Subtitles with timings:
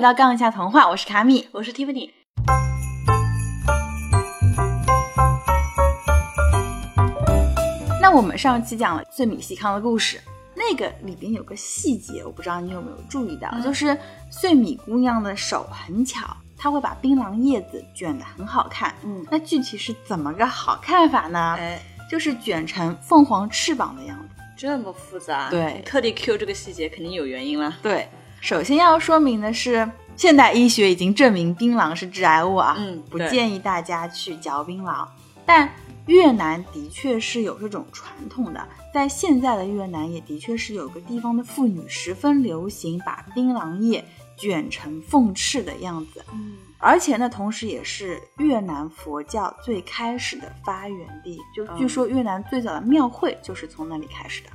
[0.00, 2.08] 回到杠一下童话，我是卡米，我是 Tiffany。
[8.00, 10.18] 那我们上期讲了碎米细糠的故事，
[10.54, 13.94] 那个里边有个细节，我不知道你有没有注意到，嗯就是
[14.30, 18.94] 碎米姑娘的手很巧，她会把槟榔叶子卷得很好看。
[19.02, 21.56] 嗯，那具体是怎么个好看法呢？
[21.58, 21.78] 哎，
[22.10, 24.42] 就是卷成凤凰翅膀的样子。
[24.56, 27.76] 这么复杂，对特地 Q 这个细节，肯定有原因了。
[27.82, 28.08] 对，
[28.40, 29.86] 首先要说明的是，
[30.20, 35.08] 现代医学已经证明槟榔是致癌物啊，嗯不建议大家去嚼槟榔。
[35.46, 35.66] 但
[36.04, 38.62] 越南的确是有这种传统的，
[38.92, 44.04] 在现在的越南也的确是有个地方的妇女十分流行把槟榔叶
[44.36, 51.38] 卷成凤翅的样子，嗯，而且呢，同时也是越南佛教最开始的发源地。
[51.56, 54.50] 就据说越南最早的庙会就是从那里开始的。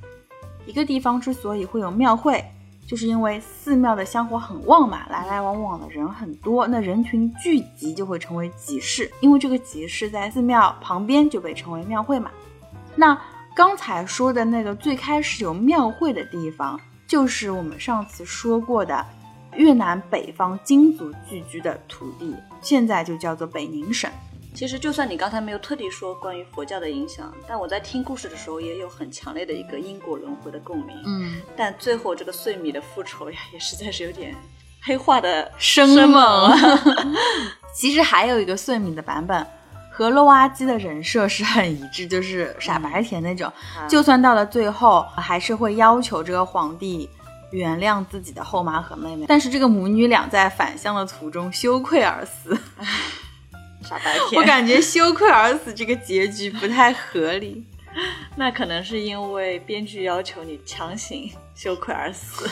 [0.67, 2.43] 一个地方之所以会有庙会，
[2.87, 12.29] 就是因为寺庙的香火很旺嘛，来来往往的人很多，那人群聚集就会成为集市，因为这个集市在寺庙旁边就被称为庙会嘛。
[12.95, 13.19] 那
[13.55, 19.05] 刚才说的那个最开始有庙会的地方，就是我们上次说过的
[19.55, 24.11] 越南北方金族聚居的土地，现在就叫做北宁省。
[24.55, 30.95] 其实就算你刚才没有特地说关于佛教的影响，但我在听故事的时候也有很强烈的一个因果轮回的共鸣。
[31.05, 34.33] 嗯，但最后这个碎米的复仇呀，也实在是有点
[34.81, 36.57] 黑化的生猛猛。
[37.75, 39.45] 其实还有一个碎米的版本，
[39.91, 43.47] 和洛阿基的人设是很一致，就是傻白甜那种。
[43.47, 47.09] 啊就算到了最后，还是会要求这个皇帝
[47.51, 49.25] 原谅自己的后妈和妹妹。
[49.27, 52.57] 但是这个母女俩在返乡的途中羞愧而死，
[53.85, 57.63] 傻白甜，我感觉羞愧而死这个结局不太合理。
[58.35, 62.49] 那可能是因为编剧要求你强行羞愧而死。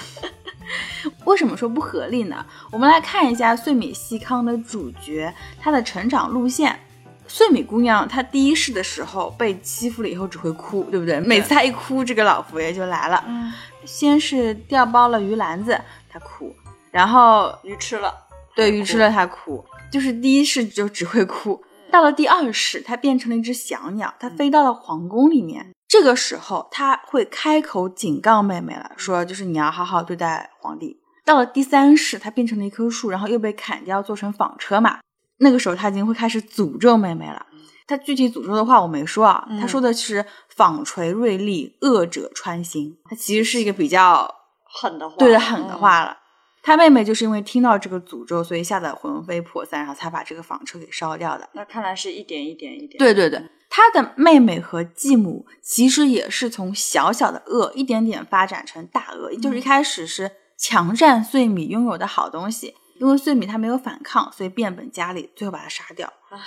[1.26, 2.46] 为什么说不合理呢？
[2.72, 6.80] 我们来看一下碎米西康的主角，他的成长路线。
[7.26, 11.20] 碎米姑娘她第一世的时候被欺负了以后只会哭，对不对？
[11.22, 13.24] 每次她一哭，这个老佛爷就来了。
[13.28, 13.52] 嗯，
[13.86, 16.54] 先是掉包了鱼篮子，她哭，
[16.92, 18.14] 然后鱼吃了，
[18.54, 21.64] 对鱼吃了她哭，就是第一世就只会哭。
[21.92, 25.70] 到了第二世，它变成了一只小鸟，它飞到了皇宫里面。
[25.88, 30.98] 这个时候，他会开口警告妹妹了，说就是你要好好对待皇帝。
[31.24, 34.98] 到了第三世，它变成了一棵树，然后又被砍掉做成纺车嘛。
[35.38, 37.46] 那个时候，他已经会开始诅咒妹妹了。
[37.86, 42.98] 他具体诅咒的话我没说啊，嗯她说的是“纺锤锐利，恶者穿心”。
[43.08, 44.34] 他其实是一个比较
[44.64, 45.78] 狠的话，对的狠的嗯。
[45.78, 46.18] 话了。
[46.64, 51.50] 她妹妹就是因为听到这个诅咒，所以吓得魂飞魄散，然后才把这个纺车给烧掉的。
[51.54, 52.98] 那看来是一点一点一点。
[52.98, 66.40] 对对对，他的妹妹和继母其实也是从小小的恶一点点发展成大恶，就是一开始是强占碎米拥有的好东西，因为碎米他没有反抗，所以变本加厉，最后把他杀掉唉。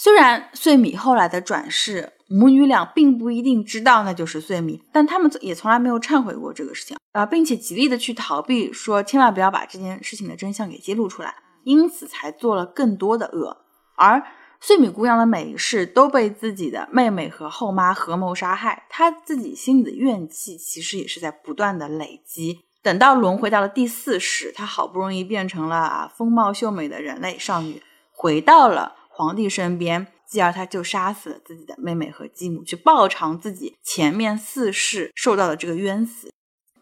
[0.00, 13.64] 虽然碎米后来的转世，母女俩并不一定知道那就是碎米，但他们也从来没有忏悔过这个事情啊、并且极力的去逃避，说千万不要把这件事情的真相给揭露出来，因此才做了更多的恶。
[13.96, 14.22] 而
[14.60, 22.60] 碎米姑娘的每一世都被自己的妹妹和后妈合谋杀害，她自己心里的怨气其实也是在不断的累积。
[22.84, 27.82] 等到轮回到了第四世，她好不容易变成了啊风貌秀美的人类少女，
[28.12, 36.30] 回到了皇帝身边，继而他就杀死了自己的妹妹和继母，去报偿自己前面四世受到的这个冤死。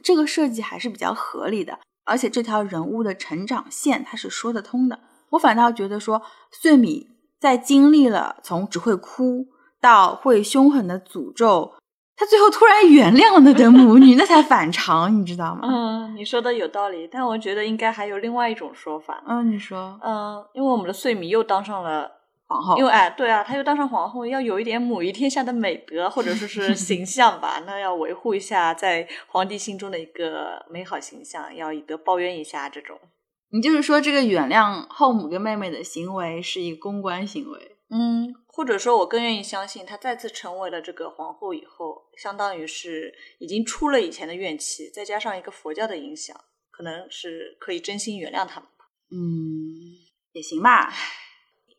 [0.02, 5.00] 这个设计还是比较合理的，而且这条人物的成长线它是说得通的。
[5.30, 6.20] 我反倒觉得说，
[6.52, 7.08] 碎米
[7.41, 9.47] 在经历了从只会哭
[9.80, 11.72] 到会凶狠的诅咒，
[12.16, 15.62] 他最后突然原谅了那对母 女，那才反常，你知道吗？
[15.62, 19.22] 嗯，你说的有道理，但我觉得应该还有另外一种说法。
[19.26, 22.10] 嗯，你说嗯，因为我们的碎米又当上了
[22.48, 32.98] 皇后因为哎，对啊，她又当上皇后，要有一点母仪天下的美德或者说是 形象吧，那要维护一下在皇帝心中的一个美好形象，要以德报怨一下这种。
[33.50, 46.36] 你就是说这个原谅后母跟妹妹的行为是一个公关行为，嗯，或者说，我更愿意相信，她再次成为了这个皇后以后，相当于是已经出了以前的怨气，再加上一个佛教的影响，
[46.71, 48.86] 可能是可以真心原谅他们吧。
[49.10, 49.94] 嗯，
[50.32, 50.92] 也行吧。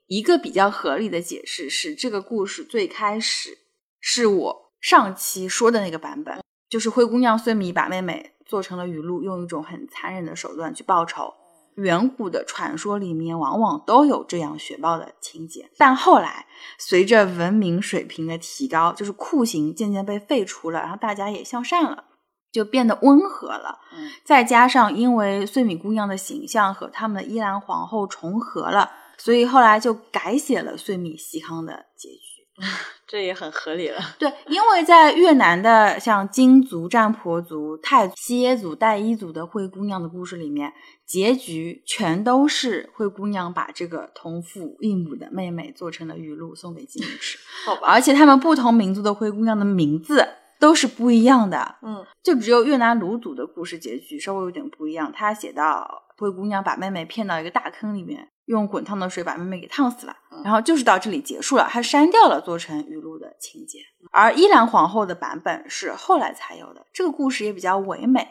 [0.07, 3.57] 一个比较合理的解释是，这个故事最开始
[3.99, 11.33] 是我上期说的那个版本，就是灰姑娘碎米把妹妹做成了雨露，用一种很残忍的手段去报仇。
[11.75, 16.47] 远古的传说里面往往都有这样雪豹的情节，但后来
[16.79, 22.05] 随着文明水平的提高，就是酷刑渐渐被废除了，然后大家也向善了，
[22.51, 23.79] 就变得温和了。
[23.93, 32.37] 嗯再加上因为碎米姑娘的形象和他们的伊兰皇后重合了，所以后来就改写了碎米西康的结局。
[33.07, 33.99] 这也很合理了。
[34.17, 40.73] 对，因为在越南的像金族、占婆族、泰族、西耶族、戴伊族的灰姑娘的故事里面，
[41.05, 50.27] 结局全都是灰姑娘把这个同父异母的妹妹做成了鱼露送给继母吃，好吧，而且他们不同民族的灰姑娘的名字
[50.59, 51.75] 都是不一样的。
[51.83, 55.87] 嗯就只有越南卢族的故事结局稍微有点不一样，他写到
[56.17, 63.79] 灰姑娘把妹妹骗到一个大坑里面，用滚烫的水把妹妹给烫死了，嗯然后就是到这里结束了，他删掉了做成语录的情节。
[64.11, 68.27] 而依兰皇后的版本是后来才有的，这个故事也比较唯美，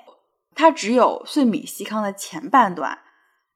[0.55, 2.99] 它只有碎米西康的前半段，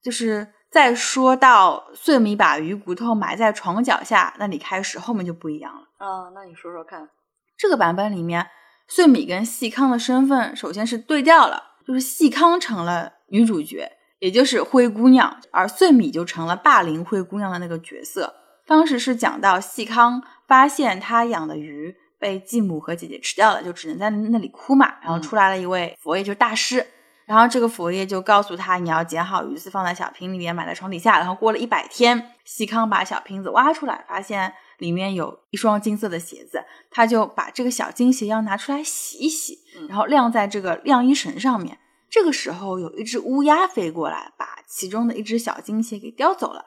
[0.02, 5.82] 就是在说到碎米把鱼骨头埋在床脚下那里开始，后面就不一样了。
[5.96, 7.08] 啊，那你说说看。
[7.56, 8.46] 这个版本里面，
[8.86, 13.90] 碎米跟细康的身份首先是对调了，就是细康成了女主角，
[14.20, 18.32] 也就是灰姑娘，而穗米就成了霸凌灰姑娘的那个角色。
[18.66, 24.94] 当时是讲到细康发现他养的鱼被继母和姐姐吃掉了，就只能在那里哭嘛。
[25.02, 26.86] 然后出来了一位佛爷，就是大师。
[27.26, 31.18] 然后这个佛爷就告诉他，你要捡好鱼刺放在小瓶里面，埋在床底下。
[31.18, 41.78] 然后过了一百天，细康把小瓶子挖出来，发现里面有一双金色的鞋子，他就把这个小金鞋要拿出来洗一洗，嗯然后晾在这个晾衣绳上面。
[42.10, 46.66] 这个时候有一只乌鸦飞过来，把其中的一只小金鞋给叼走了。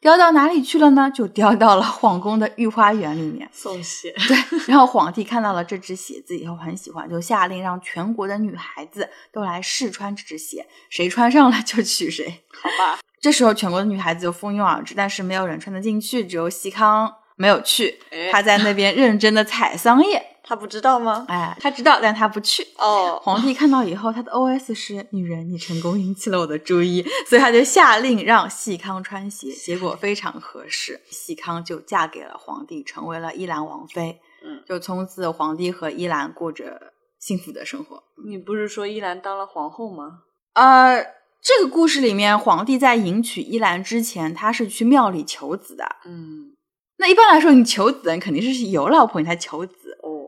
[0.00, 1.10] 叼到哪里去了呢？
[1.10, 3.48] 就叼到了皇宫的御花园里面。
[3.50, 4.36] 送鞋，对，
[4.68, 12.44] 然后皇帝看到了这只鞋子以后很喜欢，就下令让全国的女孩子都来试穿这只鞋，谁穿上了就娶谁。
[12.52, 20.22] 好吧， 这时候全国的女孩子就蜂拥而至，但是没有人穿得进去，只有西康没有去，哎他在那边认真的采桑叶。
[20.46, 21.24] 他不知道吗？
[21.28, 22.62] 哎，他知道，但他不去。
[22.76, 34.20] 哦，皇帝看到以后，他的 OS 是：“女人，你成功引起了我的注意， 所以他就下令让细康穿鞋，结果非常合适，细康就嫁给了皇帝，成为了伊兰王妃。
[34.44, 38.02] 嗯，就从此皇帝和伊兰过着幸福的生活。
[38.26, 40.20] 你不是说依兰当了皇后吗？
[40.52, 41.02] 呃，
[41.42, 45.84] 这个故事里面，皇帝在迎娶依兰之前，他是去庙里求子的。
[46.04, 46.54] 嗯，
[46.98, 49.83] 那一般来说，你求子你肯定是有老婆你才求子，哦，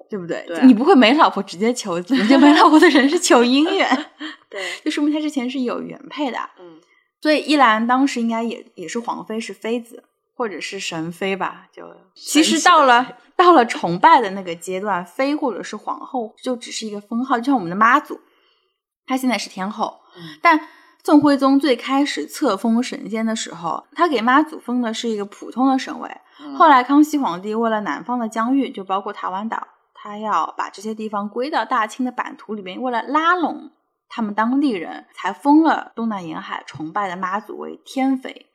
[0.09, 0.45] 对不对？
[0.47, 4.07] 对你不会没老婆直接求子，你就没老婆的人是求姻缘，
[4.51, 6.39] 对，就说明他之前是有原配的。
[6.59, 6.81] 嗯，
[7.21, 10.05] 所以依兰当时应该也也是皇妃，是妃子
[10.37, 11.67] 或者是神妃吧？
[11.73, 11.83] 就
[12.15, 18.21] 其实到了到了崇拜的那个阶段，妃或者是皇后就只是一个封号，就像我们的妈祖，
[19.07, 20.61] 她现在是天后，嗯但
[21.05, 26.11] 宋徽宗最开始册封神仙的时候，他给妈祖封的是一个普通的神位。
[26.41, 29.69] 嗯后来康熙皇帝为了南方的疆域，就包括台湾岛，
[30.07, 33.73] 他要把这些地方归到大清的版图里面，为了拉拢
[34.09, 38.47] 他们当地人，才封了东南沿海崇拜的妈祖为天妃。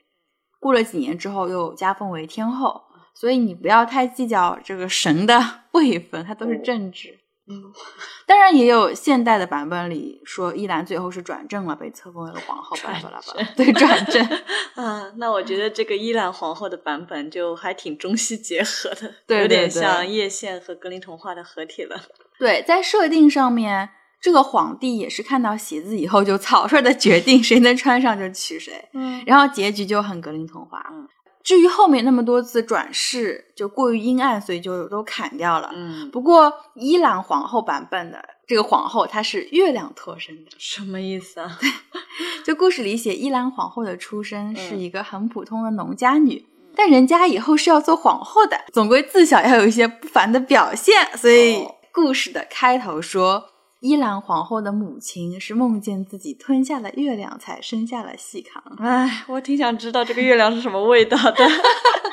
[0.58, 2.84] 过了几年之后，又加封为天后。
[3.14, 5.38] 所以你不要太计较这个神的
[5.72, 7.18] 位分，它都是正职。
[7.48, 7.72] 嗯，
[8.26, 13.48] 当然也有现代的版本里说依兰最后是转正了，被册封为了皇后，巴拉巴拉巴拉。
[13.56, 14.24] 对，转正。
[14.76, 22.00] 嗯，那我觉得这个依兰皇后的版本就还挺中西结合的， 对有点像叶县和格林童话的合体了。
[22.38, 23.90] 对，在设定上面，
[24.20, 30.84] 这个皇帝也是看到鞋子以后就草率的决定谁能穿上就娶谁，嗯然后结局就很格林童话。
[30.92, 31.08] 嗯
[31.42, 35.70] 至于后面那么多次转世就过于阴暗，所以就都砍掉了。
[35.74, 40.50] 嗯，不过伊朗皇后版本的这个皇后，她是月亮托生的。
[40.58, 41.58] 什么意思啊？
[42.44, 50.94] 就故事里写伊兰皇后的出身是嗯一个很普通的农家女，但人家以后是要做皇后的，总归自小要有一些不凡的表现。
[51.16, 53.51] 所以哦故事的开头说，
[53.82, 58.62] 伊兰皇后的母亲是梦见自己吞下了月亮，才生下了细康。
[58.78, 61.44] 哎，我挺想知道这个月亮是什么味道的。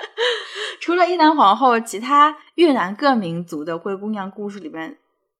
[0.81, 4.97] 除了伊兰皇后，其他越南各民族的灰姑娘故事里面，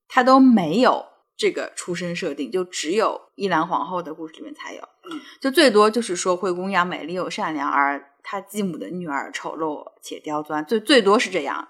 [0.07, 1.03] 她都没有
[1.36, 4.81] 这个出生设定，就只有伊兰皇后的故事里面才有。
[5.09, 11.69] 嗯，就最多就是说灰姑娘美丽又善良，而她继母的女儿丑陋且刁钻，最最多是这样。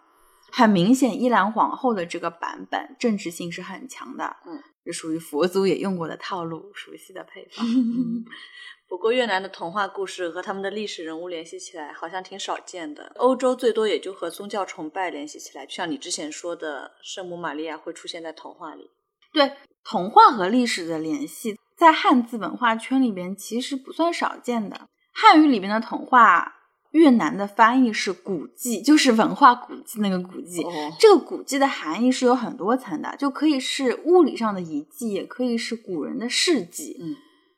[0.51, 7.65] 很明显，伊兰皇后的这个版本政治性是很强的，嗯，这属于佛祖也用过的套路，熟悉的配方。
[7.67, 8.25] 嗯
[8.89, 13.11] 不过越南的童话故事和他们的历史人物联系起来，好像挺少见的。
[13.17, 18.89] 欧洲最多也就和宗教崇拜联系起来，就像你之前说的，圣母玛利亚会出现在童话里。
[19.31, 19.53] 对
[19.83, 24.87] 童话和历史的联系，在汉字文化圈里边其实不算少见的。
[25.13, 26.58] 汉语里边的童话
[26.91, 30.63] 越南的翻译是古迹，就是文化古迹那个古迹。
[30.63, 36.97] 哦，这个古迹的含义是有很多层的，就可以是物理上的遗迹，也可以是古人的事迹。
[36.99, 37.15] 嗯，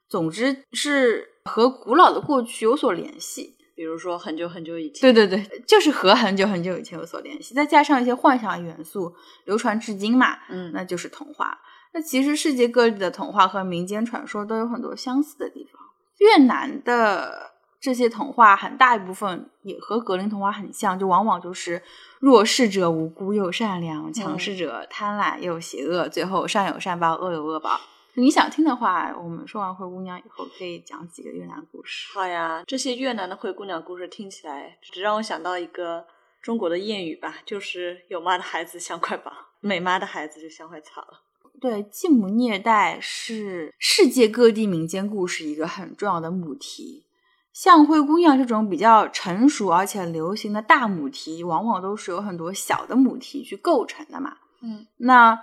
[0.10, 3.56] 总之是和古老的过去有所联系。
[3.74, 11.58] 比如说很久很久以前，对对对，就是和很久很久以前有所联系，再加上一些幻想元素，流传至今嘛，嗯，那就是童话。
[11.94, 15.82] 那其实世界各地的童话和民间传说都有很多相似的地方。
[16.20, 17.51] 越南的
[17.82, 21.82] 这些童话很大一部分也和格林童话很像，就往往就是
[22.20, 27.82] 弱势者无辜又善良，强势者贪婪又邪恶，最后善有善报，恶有恶报。
[28.14, 32.14] 你想听的话，我们说完灰姑娘以后，可以讲几个越南故事。
[32.14, 36.06] 好呀，这些越南的灰姑娘故事听起来，只让我想到一个
[36.40, 41.22] 中国的谚语吧，就是有妈的孩子像块宝，没妈的孩子就像块草了。
[41.60, 47.06] 对，继母虐待是世界各地民间故事一个很重要的母题。
[47.54, 54.38] 像灰姑娘这种比较成熟而且流行的大母题，往往都是有很多小的母题去构成的嘛。
[54.62, 55.38] 嗯，那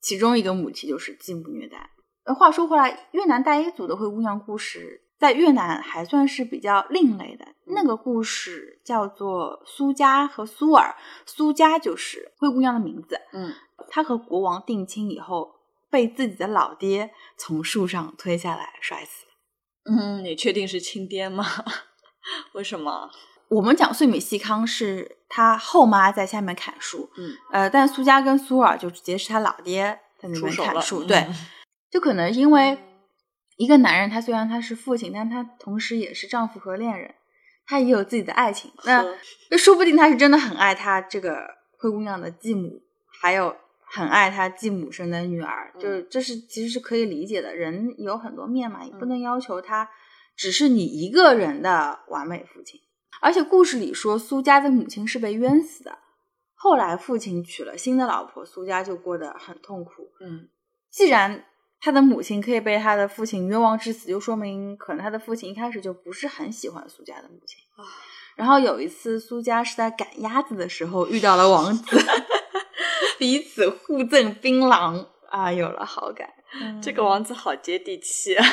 [0.00, 1.90] 其中一个母题就是继母虐待。
[2.24, 7.46] 呃，话说回来，越南大一族的灰姑娘故事在越南还算是比较另类的。
[7.64, 10.94] 那个故事叫做苏家和苏尔，
[11.24, 13.18] 苏家就是灰姑娘的名字。
[13.32, 13.54] 嗯，
[13.88, 15.54] 她和国王定亲以后，
[15.88, 19.29] 被自己的老爹从树上推下来摔死了。
[19.84, 21.44] 嗯，你确定是亲爹吗？
[22.54, 23.10] 为什么？
[23.48, 31.26] 我们讲穗米细康是他后妈在下面砍树，嗯，呃，但苏家跟苏尔就直接是他老爹在那边砍树，嗯对，
[31.90, 32.78] 就可能因为
[33.56, 37.14] 一个男人，他虽然他是父亲，但他同时也是丈夫和恋人，
[37.66, 38.70] 他也有自己的爱情。
[38.84, 39.04] 那
[39.50, 42.80] 那说不定他是真的很爱他这个灰姑娘的继母，
[43.20, 43.56] 还有
[43.92, 47.54] 很爱他继母生的女儿，嗯就是这是其实是可以理解的。
[47.54, 49.88] 人有很多面嘛，也不嗯能要求他
[50.36, 52.80] 只是你一个人的完美父亲。
[53.20, 55.98] 而且故事里说苏家的母亲是被冤死的，
[56.54, 60.12] 后来父亲娶了新的老婆，苏家就过得很痛苦。
[60.24, 60.48] 嗯
[60.90, 61.44] 既然
[61.80, 67.58] 他的母亲可以被他的父亲冤枉致死，就说明可能他的父亲一开始就不是很喜欢苏家的母亲。
[67.76, 67.82] 啊，
[68.36, 71.82] 然后有一次，苏家是在赶鸭子的时候遇到了王子，
[73.20, 76.28] 彼此互赠槟榔啊，有了好感。
[76.82, 78.44] 这个王子好接地气啊！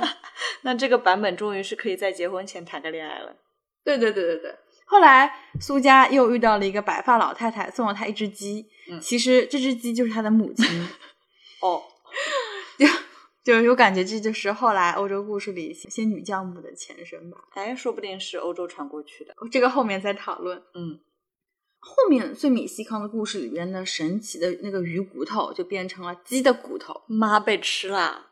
[0.62, 3.34] 那这个版本终于是可以在结婚前谈个恋爱了。
[3.82, 4.54] 对对对对对。
[4.84, 8.68] 后来苏家又遇到了一个白发老太太，送了他一只鸡。
[8.90, 10.66] 嗯其实这只鸡就是他的母亲。
[11.62, 11.82] 哦，
[12.78, 12.86] 就
[13.62, 17.38] 就我感觉这就是后来欧洲故事里仙女教母的前身吧。
[17.54, 19.34] 哎，说不定是欧洲传过去的。
[19.50, 20.62] 这个后面再讨论。
[20.74, 21.00] 嗯，
[21.80, 27.02] 后面最米西康的故事里边的神奇的那个鱼骨头就变成了鸡的骨头。
[27.06, 28.26] 妈被吃了。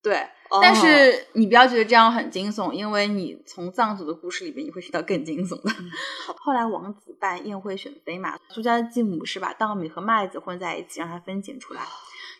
[0.00, 0.16] 对，
[0.48, 5.70] 哦但是你不要觉得这样很惊悚，因为你从藏族的故事里边你会学到更惊悚的。
[6.38, 11.82] 后来王子办宴会选妃嘛，苏家的继母是把稻米和麦子混在一起，让它分拣出来。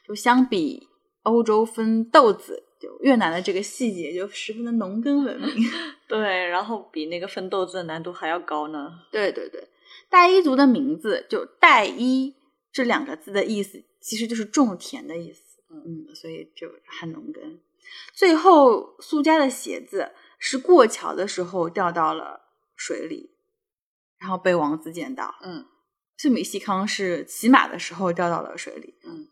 [0.07, 0.89] 就相比
[1.25, 5.69] 欧洲分豆子，就越南的这个细节就十分的农耕文明。
[6.09, 8.89] 对，然后比那个分豆子的难度还要高呢。
[9.11, 9.69] 对对对，
[10.11, 12.35] 傣彝族的名字就“傣彝”
[12.73, 15.43] 这两个字的意思，其实就是种田的意思。
[15.71, 16.69] 嗯，所以就
[17.01, 17.61] 很农耕。
[18.13, 22.41] 最后，苏家的鞋子是过桥的时候掉到了
[22.77, 23.31] 水里，
[24.19, 25.35] 然后被王子捡到。
[25.43, 25.67] 嗯
[26.21, 28.95] 穗米西康是骑马的时候掉到了水里。
[29.05, 29.29] 嗯，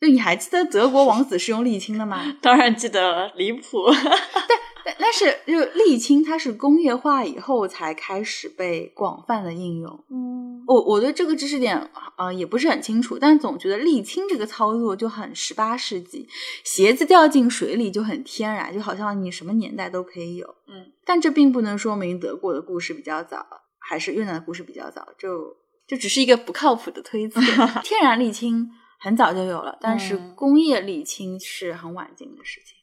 [0.00, 2.36] 就你还记得德国王子是用沥青的吗？
[2.40, 3.84] 当然记得了，离谱。
[4.86, 10.04] 但但是，就沥青它是工业化以后才开始被广泛的应用。
[10.08, 16.28] 嗯，我我对这个知识点呃也不是很清楚，但总觉得沥青这个操作就很十八世纪，
[16.62, 20.46] 鞋子掉进水里就很天然，就好像你什么年代都可以有。
[20.68, 23.44] 嗯，但这并不能说明德国的故事比较早，
[23.80, 25.56] 还是越南的故事比较早，就
[25.88, 27.40] 就只是一个不靠谱的推 测。
[27.82, 32.75] 天然沥青很早就有了，但是嗯工业沥青是很晚近的事情。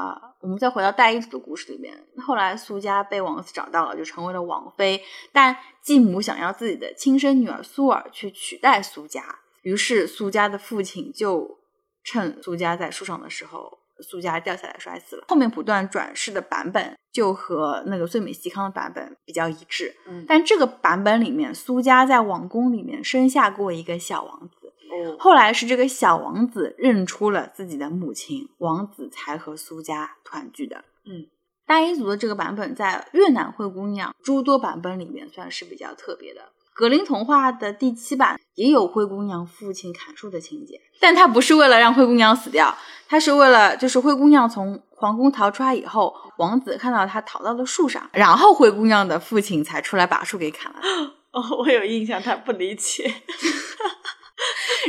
[0.00, 1.94] 啊，我们再回到傣彝族的故事里面，
[2.26, 5.02] 后来苏家被王子找到了，就成为了王妃。
[5.32, 9.22] 但继母想要自己的亲生女儿苏尔去取代苏家，
[9.62, 11.58] 于是苏家的父亲就
[12.02, 15.24] 趁苏家在树上的时候，苏家掉下来摔死了。
[15.28, 24.59] 后面不断转世的版本就和那个最美西康的版本比较一致，嗯但这个版本里面，苏家在王宫里面生下过一个小王子。
[24.90, 30.84] 哦，后来是这个小王子认出了自己的母亲，王子才和苏家团聚的。
[31.06, 31.26] 嗯，
[31.66, 36.40] 大英族的这个版本在越南灰姑娘诸多版本里面算是比较特别的，
[36.74, 42.76] 格林童话的第七版也有灰姑娘父亲砍树的情节，但他不是为了让灰姑娘死掉，
[43.08, 50.80] 他是为了就是灰姑娘从皇宫逃出来以后，王子看到她逃到了树上，然后灰姑娘的父亲才出来把树给砍了。
[51.32, 53.04] 哦，我有印象，他不理解，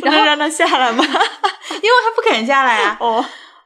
[0.04, 1.04] 然后让他下来吗？
[1.04, 2.98] 因为他不肯下来啊。
[3.00, 3.24] 哦，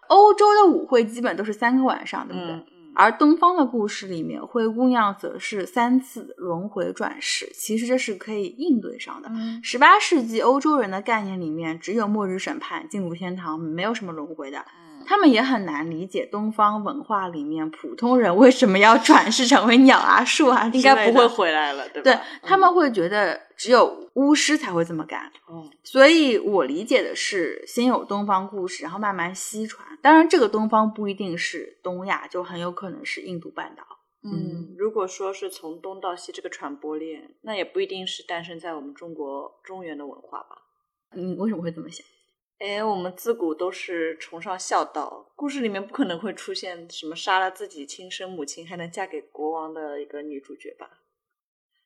[0.08, 2.52] 欧洲的舞会基本都是三个晚上，对不对？
[2.54, 2.66] 嗯
[2.98, 9.28] 而东方的故事里面，灰姑娘则是三次轮回转世，其实这是可以应对上的。
[9.34, 14.64] 嗯十八世纪欧洲人的概念里面，只有末日审判、进入天堂，没有什么轮回的。
[15.06, 22.04] 他们也很难理解东方文化里面普通人为什么要转世成为鸟啊、树啊应该不会回来了，对吧？
[22.04, 25.32] 对他们会觉得只有巫师才会这么干。
[25.48, 29.88] 哦，所以我理解的是，先有东方故事，然后慢慢西传。
[30.02, 33.84] 当然，这个东方不一定是东亚，就很有可能是印度半岛。
[34.24, 40.64] 嗯，如果说是从东到西这个传播链，那也不一定是诞生在我们中国中原的文化吧。
[41.14, 42.06] 你为什么会这么想？
[42.60, 50.90] 哎，我们自古都是崇尚孝道，故事里面不可能会出现什么杀了自己亲生母亲还能嫁给国王的一个女主角吧？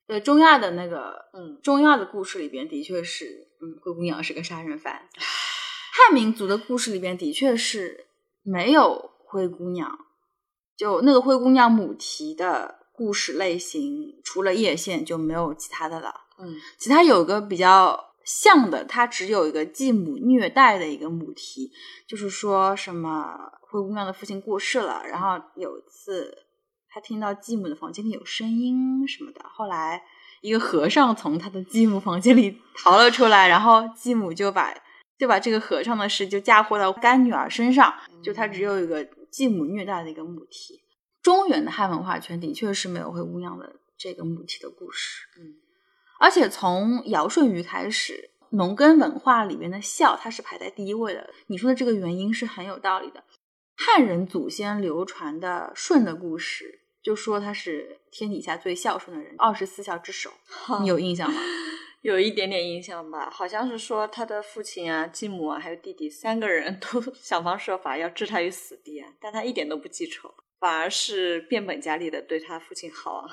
[0.05, 5.09] 对中亚的那个，嗯，中亚的故事里边的确是，嗯，灰姑娘是个杀人犯。
[5.17, 8.07] 汉民族的故事里边的确是
[8.43, 10.05] 没有灰姑娘，
[10.77, 16.21] 就那个灰姑娘母题的故事类型，除了叶县就没有其他的了。
[16.39, 21.71] 嗯其他有个比较像的，它只有一个继母虐待的一个母题，
[22.07, 26.37] 就是说什么灰姑娘的父亲过世了，然后有一次
[26.89, 30.03] 他听到继母的房间里有声音什么的，后来
[30.41, 34.75] 一个和尚从他的继母房间里逃了出来，然后继母就把
[35.17, 37.91] 就把这个和尚的事就嫁祸到干女儿身上，
[38.23, 40.83] 就他只有一个继母虐待的一个母题。
[41.23, 45.57] 中原的汉文化圈的确是没有灰姑娘的这个母题的故事，嗯
[46.19, 51.29] 而且从尧舜禹开始，农耕文化里面的孝，它是排在第一位的。
[51.47, 53.23] 你说的这个原因是很有道理的。
[53.77, 60.29] 汉人祖先流传的舜的故事，就说他是天底下最孝顺的人，二十四孝之首，
[60.81, 61.39] 你有印象吗？
[62.01, 73.27] 有一点点印象吧，好像是说他的父亲啊、继母啊，还有弟弟三个人都 想方设法要置他于死地啊，但他一点都不记仇，反而是变本加厉的对他父亲好啊，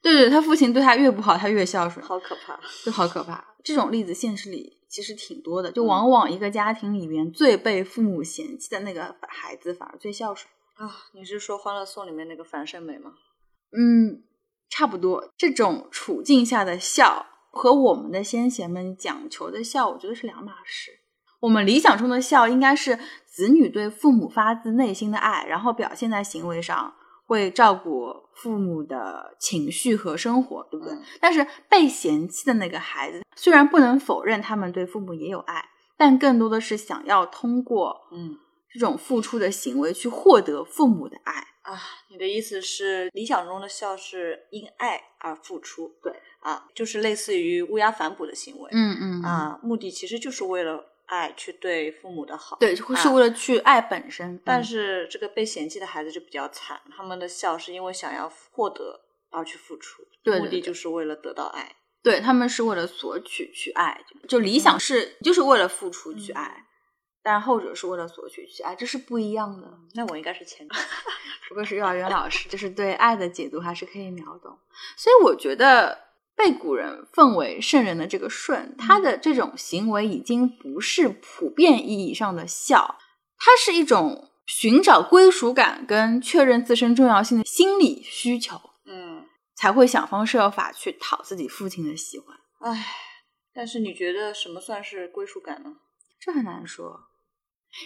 [0.00, 2.58] 对对，他父亲对他越不好，他越孝顺，好可怕。
[2.84, 3.44] 就好可怕。
[3.64, 10.48] 这种例子现实里其实挺多的，就往往一个家庭里面最被父母嫌弃的那个孩子，反而最孝顺。
[10.76, 10.88] 啊！
[11.12, 13.14] 你是说《欢乐颂》里面那个樊胜美吗？
[13.72, 14.22] 嗯，
[14.70, 15.32] 差不多。
[15.36, 20.92] 这种处境下的孝和我们的先贤们讲求的孝，我觉得是两码事。
[21.40, 26.94] 我们理想中的孝应该是子女对父母发自内心的爱，然后表现在行为上，
[27.28, 30.94] 会照顾父母的情绪和生活，对不对？
[30.94, 35.62] 嗯但是被嫌弃的那个孩子，虽然不能否认他们对父母也有爱，
[35.96, 38.38] 但更多的是想要通过嗯
[38.72, 41.34] 这种付出的行为去获得父母的爱。
[41.62, 41.78] 啊，
[42.10, 45.92] 你的意思是理想中的孝是因爱而付出？
[46.02, 46.10] 对
[46.40, 48.70] 啊，就是类似于乌鸦反哺的行为。
[48.72, 52.56] 嗯嗯啊，啊，目的其实就是为了爱去对父母的好。
[52.58, 54.40] 对，会是啊为了去爱本身。
[54.44, 61.76] 但嗯是这个被嫌弃的孩子就比较惨，他们的笑是因为想要获得而去付出，目的就是为了得到爱。
[62.00, 66.64] 对他们是为了索取去爱，就理想是就是为了付出去嗯爱，
[67.22, 69.68] 但后者是为了索取去爱，这是不一样的。
[69.94, 70.76] 那我应该是前者。
[71.48, 74.56] 不过是幼儿园老师，就是对爱的解读还是可以秒懂。
[74.96, 75.98] 所以我觉得
[76.38, 82.96] 被古人奉为圣人的这个舜，他的这种行为已经不是普遍意义上的孝，
[83.36, 92.36] 它是一种寻找归属感跟确认自身重要性的心理需求，嗯，才会想方设法去讨自己父亲的喜欢。
[92.60, 92.86] 唉，
[93.52, 95.72] 但是你觉得什么算是归属感呢？
[96.20, 97.00] 这很难说。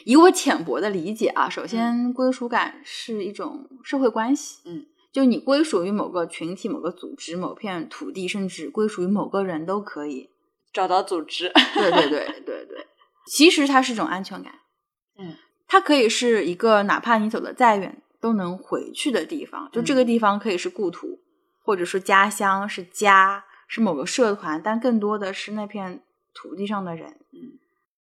[0.04, 10.30] 以我浅薄的理解啊，首先归属感是一种社会关系，嗯，就你归属于某个群体、某个组织、某片土地，甚至归属于某个人都可以。
[10.72, 11.52] 找到组织。
[11.74, 12.86] 对对对对对，
[13.26, 14.54] 其实它是一种安全感，
[15.18, 15.36] 嗯，
[15.68, 21.20] 它可以是一个哪怕你走得再远都能回去的地方，就这个地方可以是故土，
[21.62, 27.18] 或者说家乡是家，是某个社团，但更多的是那片土地上的人。
[27.32, 27.60] 嗯，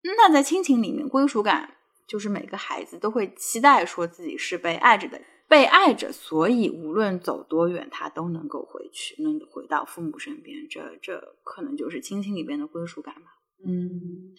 [0.03, 1.75] 那在亲情里面，归属感
[2.07, 5.19] 就是每个孩子都会期待说自己是被爱着的，
[5.53, 10.67] 被爱着，所以无论走多远，他都能够回去，能回到父母身边。
[10.67, 13.37] 这这可能就是亲情里边的归属感吧。
[13.63, 14.33] 嗯，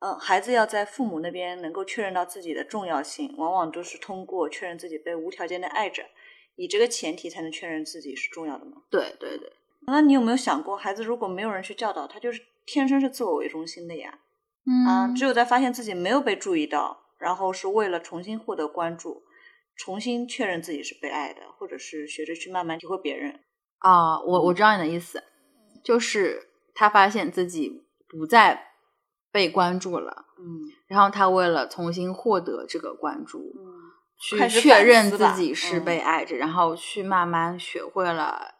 [0.00, 6.04] 嗯，孩子要在父母那边能够确认到自己的重要性，往往都是通过确认自己被无条件的爱着，
[6.56, 8.82] 以这个前提才能确认自己是重要的嘛。
[8.90, 9.50] 对对对，
[9.86, 14.18] 那你有没有想过，孩子如果没有人去教导他，就是天生是自我为中心的呀？
[14.66, 19.22] 嗯啊，只有在发现自己没有被注意到，然后是为了重新获得关注，
[19.78, 23.40] 重新确认自己是被爱的，或者是学着去慢慢体会别人。
[23.78, 25.22] 啊，我我知道你的意思，
[25.84, 28.72] 就是他发现自己不再
[29.30, 30.72] 被关注了，嗯。
[30.88, 35.84] 然后他为了重新获得这个关注，嗯，去确认自己是嗯。
[35.84, 38.54] 被爱着，然后去慢慢学会了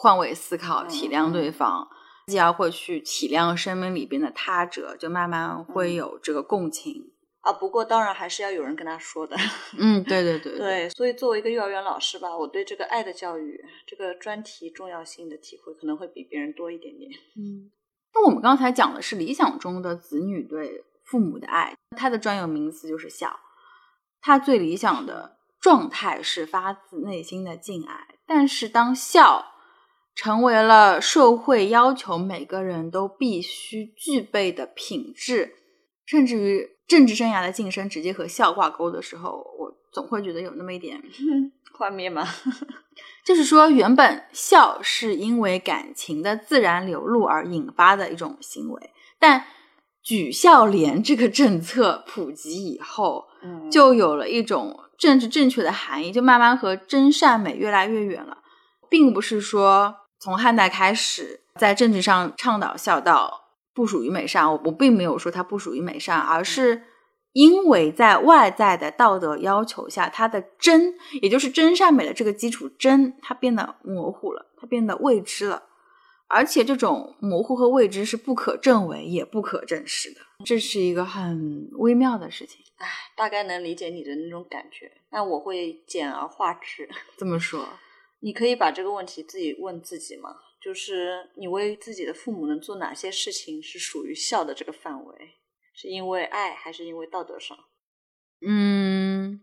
[0.00, 1.86] 换位思考，嗯体谅对方，
[2.26, 5.94] 自己要会去体谅生命里边的他者，就慢慢会嗯。
[5.96, 7.12] 有这个共情。
[7.42, 9.36] 啊，不过当然还是要有人跟他说的。
[9.78, 17.10] 嗯，对对对对，所以作为一个幼儿园老师吧，我对这个爱的教育这个专题重要性的体会可能会比别人多一点点。
[17.36, 17.70] 嗯，
[18.14, 23.38] 那我们刚才讲的是理想中的子女对父母的爱，它的专有名词就是孝。
[24.20, 29.44] 他最理想的状态是发自内心的敬爱，但是当孝
[30.14, 35.56] 成为了社会要求每个人都必须具备的品质，
[36.06, 41.02] 甚至于政治生涯的晋升直接和孝挂钩的时候，我总会觉得有那么一点
[41.72, 42.28] 幻灭吗？
[43.24, 49.46] 就是说，原本孝是因为感情的自然流露而引发的一种行为，但
[50.02, 58.36] 举孝廉这个政策普及以后，嗯，就有了一种政治正确的含义，就慢慢和真善美越来越远了，
[58.90, 63.41] 并不是说从汉代开始在政治上倡导孝道
[63.74, 66.82] 不属于美善，我我并没有说它不属于美善，而是
[67.32, 75.62] 因为在外在的道德要求下，它的真，也就是真善美的这个基础真，它变得模糊了，它变得未知了。
[76.28, 82.64] 而且这种模糊和未知是不可证伪也不可证实的，这是一个很微妙的事情。
[82.78, 84.90] 唉，大概能理解你的那种感觉。
[85.10, 86.88] 那我会简而化之。
[87.18, 87.68] 这么说，
[88.20, 90.30] 你可以把这个问题自己问自己嘛，
[90.62, 95.14] 就是你为自己的父母能做哪些事情是属于孝的这个范围？
[95.74, 97.56] 是因为爱，还是因为道德上？
[98.46, 99.40] 嗯，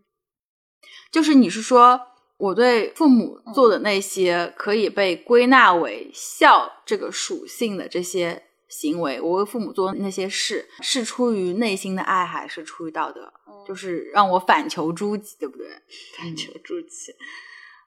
[1.10, 2.00] 就是你是说
[2.36, 13.32] 我对父母做的那些可以被归纳为孝这个属性的这些行为，我为父母做的那些事，是出于内心的爱，还是出于道德？
[13.66, 15.68] 就是让我反求诸己，对不对？
[16.16, 17.12] 反求诸己。
[17.12, 17.18] 对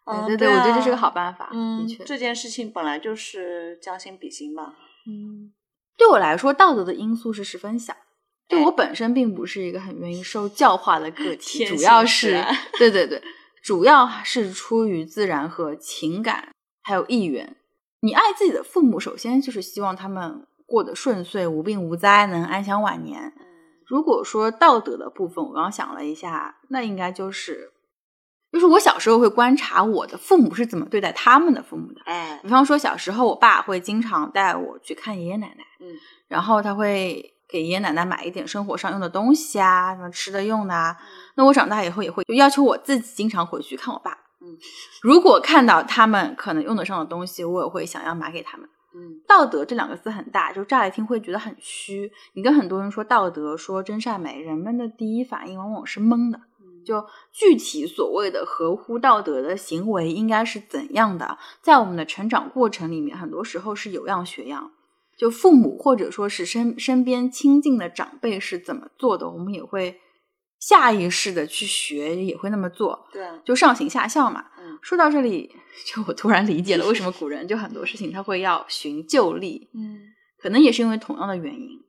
[0.06, 2.04] 嗯，对对，我觉得这是个啊好办法，嗯的确，。
[2.04, 4.76] 这件事情本来就是将心比心吧。
[5.08, 5.52] 嗯，
[5.98, 7.94] 对我来说，道德的因素是十分小。
[8.50, 12.44] 就哎我本身并不是一个很愿意受教化的个体，主要是
[12.78, 13.22] 对对对，
[13.64, 16.50] 主要是出于自然和情感，
[16.84, 17.56] 还有意愿。
[18.02, 23.34] 你爱自己的父母，首先就是希望他们过得顺遂、无病无灾，能安享晚年。
[23.38, 23.44] 嗯
[23.86, 27.70] 如果说道德的部分，我刚刚想了一下，那应该就是，
[28.54, 32.02] 就是我小时候会观察我的父母是怎么对待他们的父母的。
[32.06, 35.88] 哎，比方说，小时候我爸会经常带我去看爷爷奶奶，嗯
[36.28, 40.96] 然后他会给爷爷奶奶买一点生活上用的东西啊，什么吃的用的啊。
[41.34, 44.56] 那我长大以后也会就要求我自己经常回去看我爸，嗯，
[45.02, 48.70] 如果看到他们可能用得上的东西，我也会想要买给他们。
[48.96, 52.12] 嗯道德这两个字很大，就乍一听会觉得很虚。
[52.34, 56.40] 你跟很多人说道德、说真善美，人们的第一反应往往是懵的。
[56.84, 64.72] 嗯就具体所谓的合乎道德的行为应该是怎样的，在我们的成长过程里面，很多时候是有样学样。
[65.16, 70.00] 就父母或者说是身身边亲近的长辈是怎么做的，我们也会
[70.60, 74.46] 下意识的去学，也会那么做，对啊，就上行下效嘛。
[74.58, 80.02] 嗯说到这里，就我突然理解了 为什么古人就很多事情他会要寻旧例，嗯，
[80.42, 81.80] 可能也是因为同样的原因。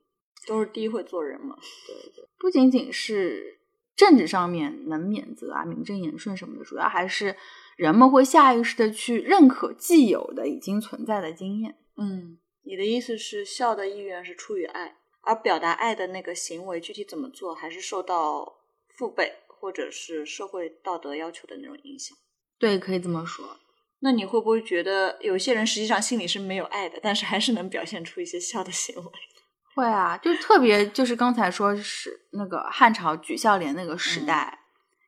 [0.47, 1.55] 都是第一会做人嘛。
[1.87, 3.54] 对对不仅仅是
[3.95, 7.35] 政治上面能免责啊、名正言顺什么的，主要还是
[7.77, 11.75] 人们会下意识的去认可既有的、已经存在的经验。
[11.97, 18.57] 嗯，你的意思是孝的意愿是出于爱，而表达爱的那个行为具体怎么做，还是受到
[18.89, 22.17] 父辈或者是社会道德要求的那种影响？
[22.59, 23.57] 对，可以这么说。
[23.99, 29.11] 那你会不会觉得有些人实际上心里是没有爱的，但是还是能表现出一些孝的行为？
[29.75, 34.59] 会啊，就特别就是刚才说是那个汉朝举孝廉那个时代，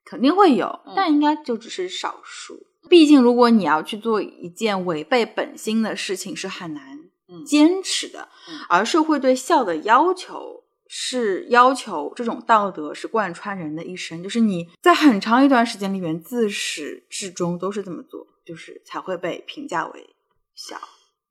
[0.03, 2.67] 肯定会有，嗯但应该就只是少数。
[2.89, 6.99] 毕竟，如果你要去做一件违背本心的事情，是很难
[7.29, 8.27] 嗯坚持的。
[8.49, 20.15] 嗯而社会对孝的要求是要求这种道德是贯穿人的一生，就是你在很长一段时间里面自始至终都是这么做，就是才会被评价为
[20.55, 20.77] 孝。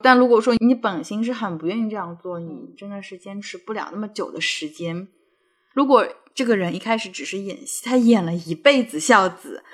[0.06, 5.08] 但如果说你本心是很不愿意这样做，你真的是坚持不了那么久的时间。
[5.74, 9.64] 如果这个人一开始只是演戏，他演了一辈子孝子，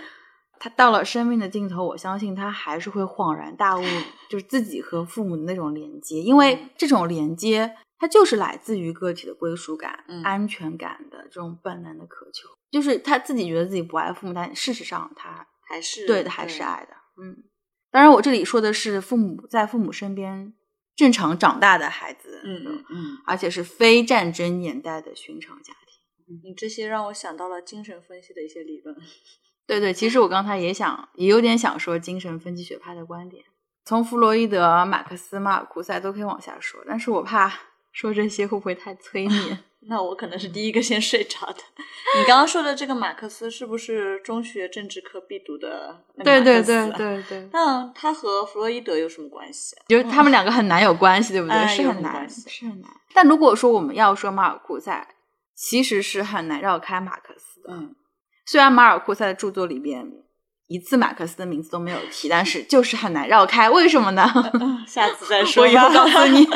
[0.59, 3.85] 他到了生命的尽头，我相信他还是会恍然大悟，
[4.31, 17.45] 就是自己和父母的那种连接，因为这种连接，它就是来自于个体的归属感、嗯安全感的这种本能的渴求，就是他自己觉得自己不爱父母，但事实上他还是对的还是爱的，嗯。
[17.93, 20.55] 当然，我这里说的是父母在父母身边
[20.97, 26.41] 正常长大的孩子，嗯嗯嗯，而且是非战争年代的寻常家庭。
[26.43, 28.97] 你这些让我想到了精神分析的一些理论。
[29.67, 33.45] 对对，其实我刚才也想，也有点想说精神分析学派的观点，
[33.85, 37.53] 从弗洛伊德、马克思、马尔库塞都可以往下说，但是我怕
[37.93, 39.59] 说这些会不会太催眠？
[39.89, 41.57] 那我可能是第一个先睡着的。
[42.17, 46.91] 你刚刚说的这个马克思是不是中学政治课必读的那个对对对。
[46.93, 49.83] 对对，那他和弗洛伊德有什么关系啊？
[49.89, 51.57] 就是他们两个很难有关系，对不对？
[51.57, 52.91] 哎是很难，是很难。
[53.13, 55.09] 但如果说我们要说马尔库塞，
[55.55, 57.73] 其实是很难绕开马克思的。
[57.73, 57.95] 嗯，
[58.47, 60.07] 虽然马尔库塞的著作里边
[60.69, 63.69] 一次马克思的名字都没有提，但是就是很难绕开。
[63.69, 64.27] 为什么呢？
[64.87, 66.47] 下次再说 我以后告诉你，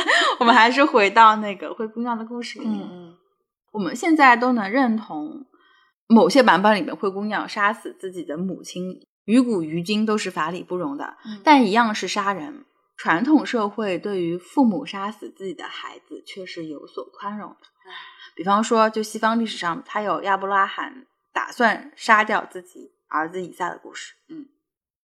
[0.40, 2.80] 我们还是回到那个灰姑娘的故事里面。
[2.82, 3.14] 嗯嗯
[3.72, 5.44] 我们现在都能认同，
[6.08, 12.64] 某些版本里面灰姑娘杀死自己的母亲，于古于今都是法理不容的，嗯但一样是杀人。
[12.96, 17.56] 传统社会对于父母杀死自己的孩子却是有所宽容的。
[18.34, 24.14] 比方说，就西方历史上，他有亚伯拉罕打算杀掉自己儿子以下的故事。
[24.28, 24.46] 嗯，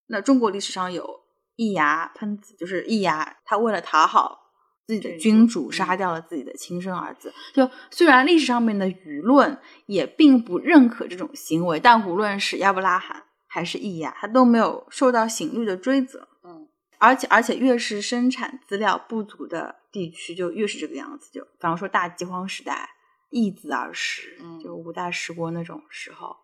[0.06, 1.20] 那中国历史上有
[1.56, 4.38] 易牙喷子，就是易牙，他为了讨好
[4.86, 7.32] 自己的君君主，杀掉了自己的亲生儿子。
[7.52, 16.28] 就虽然历史上面的舆论也并不认可这种行为，但无论是亚伯拉罕还是易牙，他都没有受到刑律的追责。
[16.44, 21.28] 嗯而且而且越是生产资料不足的地区，就越是这个样子。
[21.32, 22.88] 就比方说大饥荒时代，
[23.28, 26.36] 易子而食，嗯就五代十国那种时候，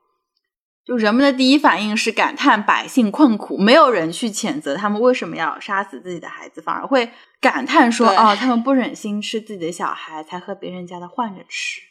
[0.88, 7.10] 就人们的第一反应是感叹百姓困苦，没有人去谴责他们为什么要杀死自己的孩子，反而会
[7.42, 11.82] 感叹说：“哦，他们不忍心吃自己的小孩，才和别人家的换着吃。”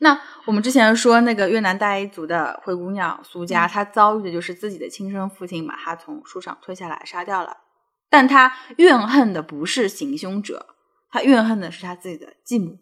[0.00, 7.58] 那我们之前说那个越南大一族的灰姑娘苏家，嗯她遭遇的就是自己的亲生父亲把她从树上推下来杀掉了，
[8.08, 10.74] 但她怨恨的不是行凶者，
[11.10, 12.78] 她怨恨的是她自己的继母。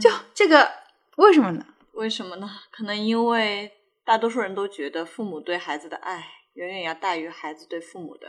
[0.00, 0.70] 就嗯这个
[1.16, 1.66] 为什么呢？
[1.94, 2.48] 为什么呢？
[2.70, 3.72] 可能因为
[4.04, 8.26] 大多数人都觉得父母对孩子的爱远远要大于孩子对父母的。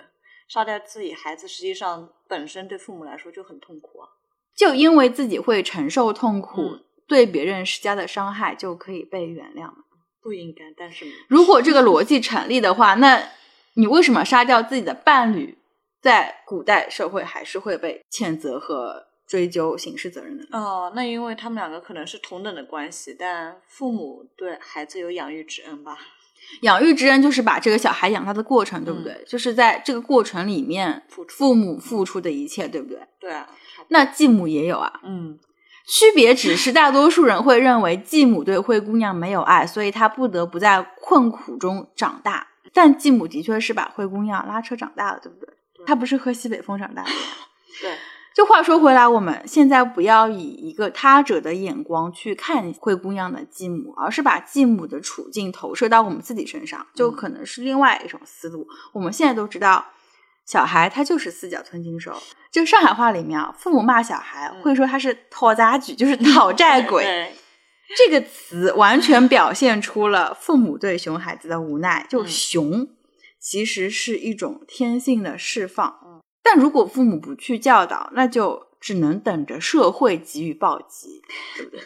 [0.47, 4.09] 杀掉自己孩子，实际上本身对父母来说就很痛苦啊。
[4.53, 9.83] 就因为自己会承受痛苦，嗯对别人施加的伤害就可以被原谅吗？
[10.21, 13.31] 不应该，但是 如果这个逻辑成立的话，那
[13.75, 15.57] 你为什么杀掉自己的伴侣，
[16.01, 20.49] 在古代社会还是会被谴责和追究刑事责任的呢？
[20.51, 25.97] 哦，那因为他们两个可能是同等的关系，但父母对孩子有养育之恩吧？
[26.63, 29.23] 养育之恩就是把这个小孩养大的过程，对不对？
[29.25, 32.99] 就是在这个过程里面，父母付出的一切，对不对？
[33.21, 33.33] 对
[33.87, 35.39] 那继母也有啊，嗯
[35.87, 42.49] 区别只是大多数人会认为继母对灰姑娘没有爱，所以她不得不在困苦中长大。
[42.73, 45.47] 但继母的确是把灰姑娘拉扯长大了，对不对？
[45.75, 47.17] 对她不是喝西北风长大的呀。
[47.81, 47.95] 对，
[48.33, 58.65] 就话说回来，我们现在不要以一个他者的眼光去看灰姑娘的继母，而是把继母的处境投射到我们自己身上，就可能是另外一种思路。
[58.93, 59.85] 我们现在都知道，
[60.45, 62.15] 小孩他就是四脚吞金兽。
[62.51, 67.03] 就上海话里面啊，父母骂小孩嗯会说他是讨债鬼，就是讨债 鬼。
[67.03, 67.33] 对，
[67.97, 72.05] 这个词完全表现出了父母对熊孩子的无奈。
[72.09, 72.87] 就嗯熊
[73.39, 81.21] 其实是一种天性的释放，嗯但如果父母不去教导，那就只能等着社会给予暴击，
[81.55, 81.81] 对不对？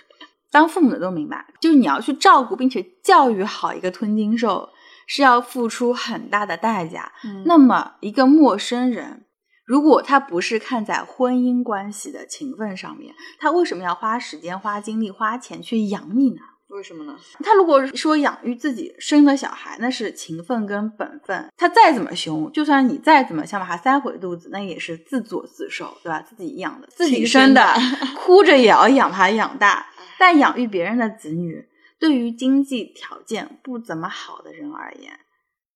[0.52, 4.70] 当父母的都明白，就是你要去照顾并且教育好一个吞金兽，
[5.06, 7.12] 是要付出很大的代价。
[7.26, 9.26] 嗯那么，一个陌生人，
[9.66, 16.42] 如果他不是看在婚姻关系的情分上面，他为什么要花时间、花精力、花钱去养你呢？
[16.70, 17.16] 为什么呢？
[17.44, 21.48] 他如果说养育自己生的小孩，那是情分跟本分。
[21.56, 26.22] 他再怎么凶，就算你再怎么想把他塞回肚子，那也是自作自受，对吧？
[26.22, 27.74] 自己养的，自己生的的
[28.18, 29.88] 哭着也要养他养大。
[30.18, 31.68] 但养育别人的子女，
[32.00, 35.20] 对于经济条件不怎么好的人而言，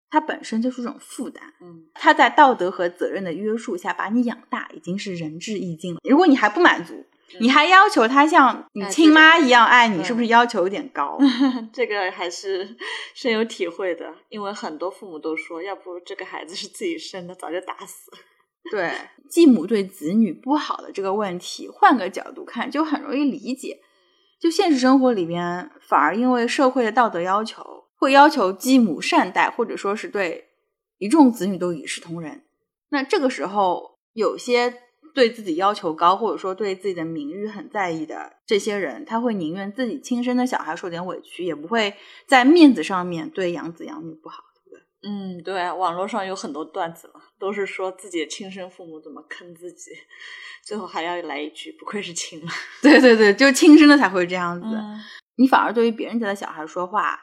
[0.09, 1.43] 它本身就是一种负担。
[1.61, 5.99] 嗯他在道德和责任的约束下把你养大，已经是仁至义尽了。
[6.09, 7.05] 如果你还不满足，
[7.39, 11.17] 你还要求他像你哎亲妈一样爱你，是不是要求有点高？
[11.71, 12.75] 这个还是
[13.13, 18.17] 深有体会的，因为很多父母都说，要不这个孩子是自己生的，早就打死了。
[18.71, 18.91] 对，
[19.29, 23.79] 继母对子女不好的这个问题，换个角度看就很容易理解。
[24.39, 27.61] 就现实生活里边，反而因为社会的道德要求，
[27.97, 30.45] 会要求继母善待，或者说是对
[30.97, 32.43] 一众子女都一视同仁。
[32.89, 34.73] 那这个时候，有些
[35.13, 41.93] 对自己要求高，或者说对自己的名誉很在意的这些人，他会宁愿自己亲生的小孩受点委屈，也不会
[42.27, 44.83] 在面子上面对养子养女不好，对不对？
[45.03, 49.91] 嗯，对，网络上有很多段子嘛，都是说自己的亲生父母怎么坑自己，
[50.63, 52.51] 最后还要来一句不愧是亲妈。
[52.81, 54.67] 对对对，就亲生的才会这样子。
[54.67, 54.99] 嗯
[55.39, 57.17] 你反而对于别人家的小孩说话，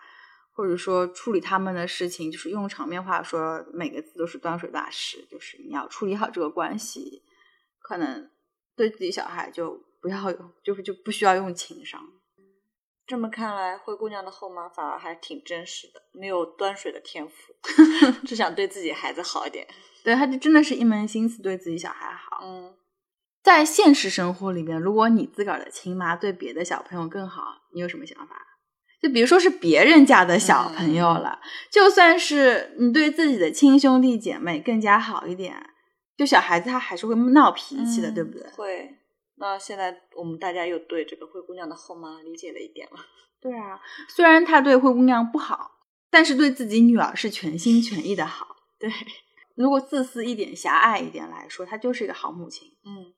[0.54, 7.22] 或者说处理他们的事情，就是用场面话说，每个字都是端水大师，就是你要处理好这个关系，
[7.86, 8.28] 可能
[8.74, 12.00] 对自己小孩就不要用，就就不需要用情商。
[13.06, 17.54] 这么看来，灰姑娘的后妈反而还挺真实的，没有端水的天赋，
[18.26, 19.64] 只想对自己孩子好一点。
[20.02, 22.40] 对，她就真的是一门心思对自己小孩好。
[22.42, 22.74] 嗯
[23.44, 28.44] 在现实生活里面，如果你自个儿的亲妈对别的小朋友更好，你有什么想法？
[29.00, 31.38] 就比如说是别人家的小朋友了，
[31.70, 35.54] 就算是你对自己的亲兄弟姐妹更加好一点，
[36.16, 38.50] 就小孩子他还是会闹脾气的，嗯对不对？
[38.52, 38.96] 会。
[39.38, 42.96] 那现在我们大家又对这个灰姑娘的后妈理解了一点了。
[43.40, 45.72] 对啊，虽然他对灰姑娘不好，
[46.10, 48.56] 但是对自己女儿是全心全意的好。
[48.78, 48.90] 对，
[49.54, 52.68] 如果自私一点、狭隘一点来说，她就是一个好母亲。
[52.84, 53.12] 嗯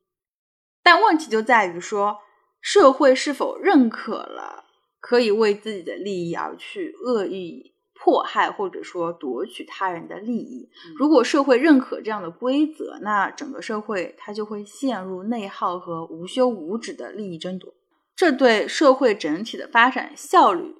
[0.83, 2.17] 但问题就在于说，
[2.61, 4.65] 社会是否认可了
[4.99, 10.69] 可以为自己的利益而去恶意迫害或者说夺取他人的利益？
[10.85, 17.73] 嗯如果社会认可这样的规则，那整个社会它就会陷入内耗和无休无止的利益争夺，
[18.15, 20.75] 这对社会整体的发展效率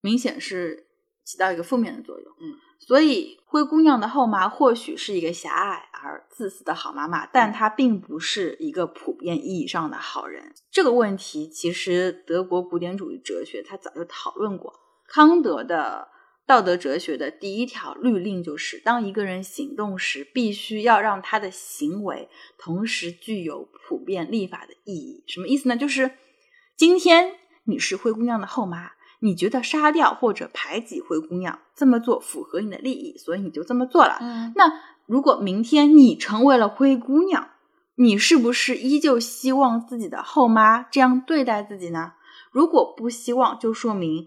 [0.00, 0.86] 明显是
[1.24, 2.32] 起到一个负面的作用。
[2.40, 10.54] 嗯，所以灰姑娘的后妈或许是一个狭隘而自私的好妈妈，但她并不是一个普遍意义上的好人。
[10.70, 14.72] 这个问题其实德国古典主义哲学它早就讨论过。
[15.12, 16.06] 康德的
[16.50, 25.22] 道德哲学的第一条律令就是：当一个人行动时，必须要让他的行为同时具有普遍立法的意义。
[25.28, 25.76] 什么意思呢？
[25.76, 26.10] 就是
[26.76, 34.18] 今天你是灰姑娘的后妈，你觉得杀掉或者排挤灰姑娘这么做符合你的利益，所以你就这么做了。
[34.20, 34.72] 嗯那
[35.06, 37.50] 如果明天你成为了灰姑娘，
[37.94, 42.14] 你是不是依旧希望自己的后妈这样对待自己呢？
[42.50, 44.26] 如果不希望，就说明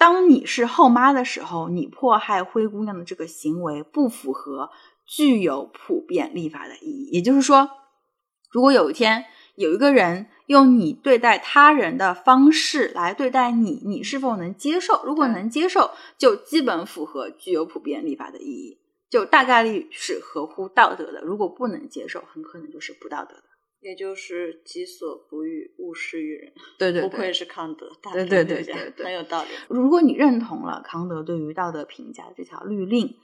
[0.00, 4.70] 当你是后妈的时候，你迫害灰姑娘的这个行为不符合
[5.06, 7.10] 具有普遍立法的意义。
[7.12, 7.68] 也就是说，
[8.50, 15.02] 如果有一天有一个人用你对待他人的方式来对待你，你是否能接受？
[15.04, 18.78] 如果能接受，就基本符合具有普遍立法的意义，
[19.10, 21.20] 就大概率是合乎道德的。
[21.20, 23.49] 如果不能接受，很可能就是不道德的。
[23.80, 26.52] 也就是己所不欲，勿施于人。
[26.78, 29.48] 对对对，不愧是康德，大家对对对很有道理。
[29.68, 33.16] 如果你认同了康德对于道德评价的这条律令，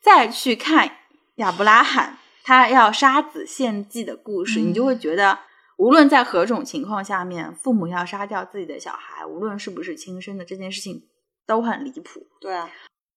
[0.00, 0.90] 再去看
[1.36, 5.38] 亚伯拉罕他要杀子献祭的故事，嗯你就会觉得，
[5.76, 11.04] 无论在何种情况下面，父母要杀掉自己的小孩，无论是不是亲生的，这件事情
[11.46, 12.26] 都很离谱。
[12.40, 12.68] 对啊，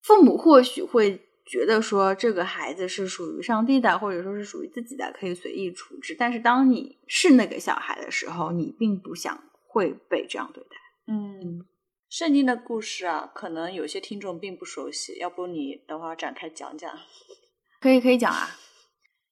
[0.04, 6.16] 父母或许会觉得说这个孩子是属于上帝的，或者说是属于自己的，可以随意处置。
[6.18, 10.70] 但是当你是那个小孩的时候，你并不想会被这样对待。
[11.08, 11.66] 嗯，
[12.10, 16.90] 圣经的故事啊，可能有些听众并不熟悉，要不你等会儿展开讲讲。
[17.82, 18.50] 可以可以讲啊。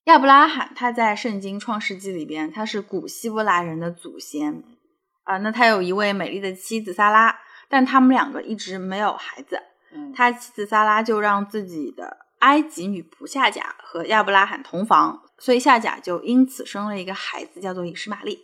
[0.06, 4.63] 亚伯拉罕他在圣经创世纪里边，他是古希伯来人的祖先
[5.24, 9.62] 啊、那他有一位美丽的妻子撒拉，但他们两个一直没有孩子。
[9.93, 18.39] 嗯，他妻子萨拉就让自己的埃及女仆夏甲和亚伯拉罕同房，所以夏甲就因此生了一个孩子，叫做以实玛利。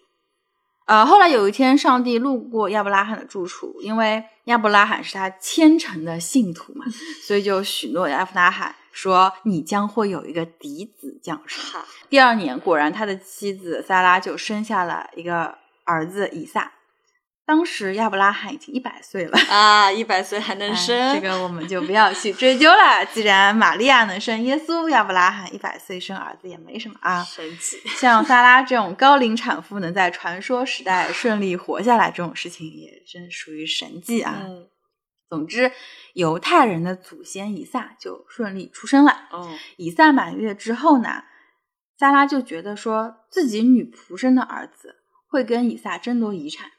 [0.85, 6.85] 呃，后来有一天，上帝路过亚伯拉罕的住处，因为亚伯拉罕是他虔诚的信徒嘛，
[7.21, 16.71] 所以就许诺亚伯拉罕说：“你将会有一个嫡子降生。”哈，第二年，果然他的妻子萨拉就生下了一个儿子以撒。
[17.47, 19.39] 当时亚伯拉罕已经一百岁了。
[19.49, 23.05] 啊，一百岁还能哎生，这个我们就不要去追究了。
[23.13, 27.23] 既然玛利亚能生耶稣，亚伯拉罕一百岁生儿子也没什么啊。
[27.23, 27.77] 神奇。
[27.95, 34.41] 像萨拉这种高龄产妇能在传说时代顺利活下来，这种事情也真属于神迹啊。
[34.41, 34.67] 嗯，
[35.29, 35.71] 总之，
[36.15, 39.29] 犹太人的祖先以撒就顺利出生了。
[39.31, 41.23] 哦，以撒满月之后呢，
[41.97, 44.97] 萨拉就觉得说自己女仆生的儿子
[45.29, 46.71] 会跟以撒争夺遗产，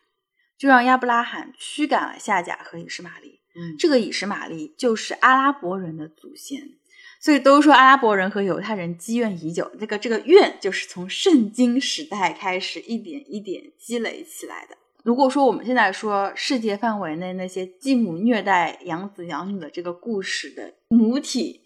[0.58, 3.40] 就让亚伯拉罕驱赶了夏甲和以实玛利。
[3.54, 6.76] 嗯，这个以实玛利就是阿拉伯人的祖先，
[7.20, 9.70] 所以都说阿拉伯人和犹太人积怨已久。
[9.80, 14.76] 这个这个怨就是从圣经时代开始一点一点积累起来的。
[15.04, 21.62] 如果说我们现在说世界范围内那些继母虐待养子养女的这个故事的母体，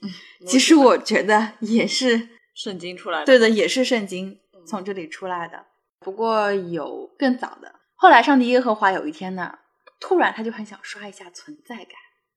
[0.47, 3.27] 其实我觉得也是 圣经出来的。
[3.27, 5.67] 对的，也是圣经从这里出来的。
[6.01, 9.61] 不过有更早的，后来上帝耶和华有一天呢，
[10.01, 11.87] 突然他就很想刷一下存在感。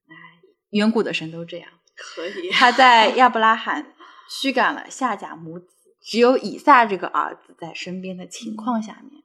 [0.06, 0.14] 哎，
[0.70, 1.68] 远古的神都这样。
[1.96, 3.92] 可以，他在 亚伯拉罕
[4.30, 5.66] 驱赶了夏甲母子，
[6.00, 9.24] 只有以撒这个儿子在身边的情况下面，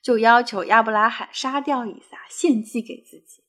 [0.00, 3.42] 就要求亚伯拉罕杀掉以撒，献祭给自己。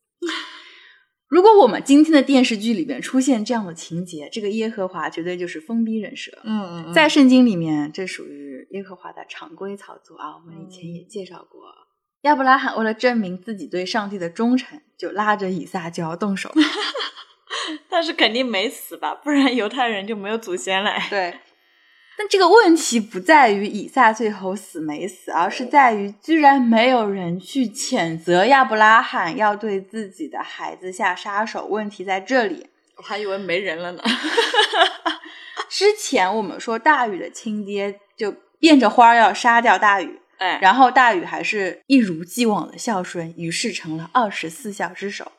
[1.27, 6.31] 如果我们今天的电视剧里面出现这样的情节，这个耶和华绝对就是疯逼人设。
[6.43, 10.37] 嗯嗯，在圣经里面，这属于耶和华的常规操作啊。
[10.37, 11.61] 我们以前也介绍过，
[12.21, 16.51] 亚伯拉罕为了证明自己对上帝的忠诚，就拉着以撒就要动手。
[17.89, 20.93] 但是肯定没死吧，不然犹太人就没有祖先了。
[21.09, 21.39] 对，
[22.17, 31.65] 但这个问题不在于以撒最后死没死，而是在于居然没有人去谴责亚伯拉罕要对自己的孩子下杀手。
[31.65, 32.67] 问题在这里，
[32.97, 34.03] 我还以为没人了呢。
[35.69, 45.31] 之前我们说大禹的亲爹就变着花儿要杀掉大禹，哎，然后大禹还是一如既往的孝顺，于是成了二十四孝之首。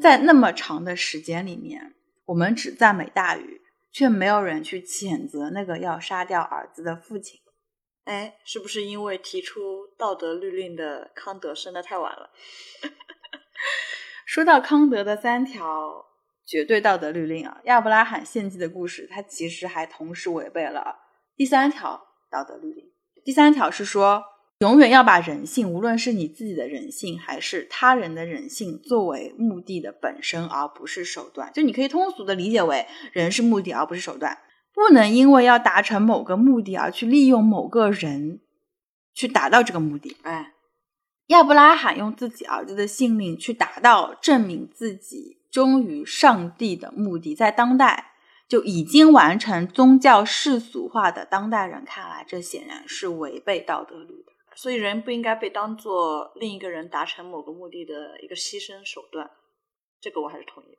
[0.00, 1.94] 在那么长的时间里面，
[2.24, 3.60] 我们只赞美大禹，
[3.92, 7.38] 却没有人去谴责那个要杀掉儿子的父亲。
[8.04, 12.30] 哎，是不是因为提出道德律令的康德生的太晚了？
[14.24, 16.06] 说到康德的三条
[16.46, 20.96] 绝对道德律令啊，亚伯拉罕献祭的故事，它其实还同时违背了
[21.36, 22.90] 第三条道德律令。
[23.24, 24.24] 第三条是说，
[24.60, 31.52] 永远要把人性，无论是你自己的人性还是他人的人性，作为目的的本身，而不是手段。
[31.52, 34.38] 就你可以通俗的理解为，人是目的，而不是手段。
[34.72, 38.40] 不能因为要达成某个目的而去利用某个人
[39.14, 40.16] 去达到这个目的。
[40.22, 40.54] 哎，
[41.26, 48.12] 亚伯拉罕用自己儿子的性命去达到证明自己忠于上帝的目的，在当代
[48.48, 54.32] 就已经完成宗教世俗化的当代人看来，这显然是违背道德律的。
[54.56, 59.30] 所以人不应该被当做另一个人达成某个目的的一个牺牲手段，
[60.00, 60.78] 这个我还是同意的。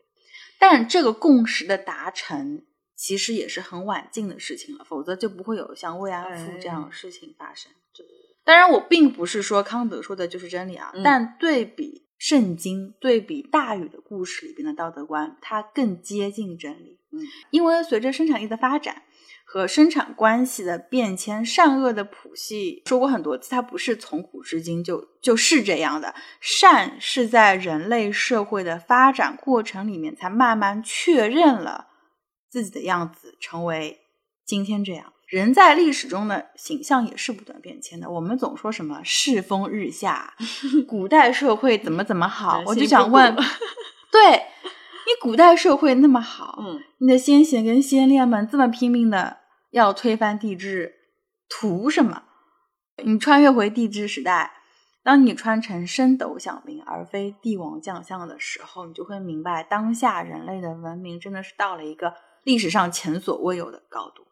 [0.59, 2.65] 但这个共识的达成，
[2.95, 7.71] 其实也是很晚近的事情了，否则就不会有像慰安妇这样的事情发生。
[8.43, 16.99] 当然，我并不是说康德说的就是真理啊，嗯但对比圣经，对比大禹的故事里边的道德观，它更接近真理。
[17.11, 17.19] 嗯，
[17.51, 19.03] 因为随着生产力的发展
[19.49, 26.13] 和生产关系的变迁，善恶的谱系说过很多次，它不是从古至今就就是这样的。
[26.41, 31.87] 善是在人类社会的发展过程里面才慢慢确认了
[32.51, 34.01] 自己的样子，成为
[34.45, 35.13] 今天这样。
[35.27, 38.09] 人在历史中的形象也是不断变迁的。
[38.09, 40.33] 我们总说什么世风日下，
[40.87, 43.33] 古代社会怎么怎么好， 我就想问，
[44.11, 49.36] 对你古代社会那么好，嗯，你的先贤跟先烈们这么拼命的
[49.72, 50.95] 要推翻帝制，
[51.49, 52.24] 图什么？
[53.03, 54.53] 你穿越回帝制时代，
[55.03, 62.13] 当你穿成升斗小民而非帝王将相的时候，你就会明白，当下人类的文明真的是到了一个
[62.43, 64.26] 历史上前所未有的高度。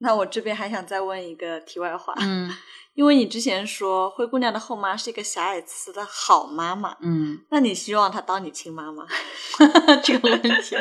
[0.00, 2.50] 那我这边还想再问一个题外话，嗯
[2.94, 9.06] 因为你之前说灰姑娘的后妈是一个狭隘词的好妈妈，嗯，那你希望她当你亲妈吗？
[10.02, 10.48] 这个问题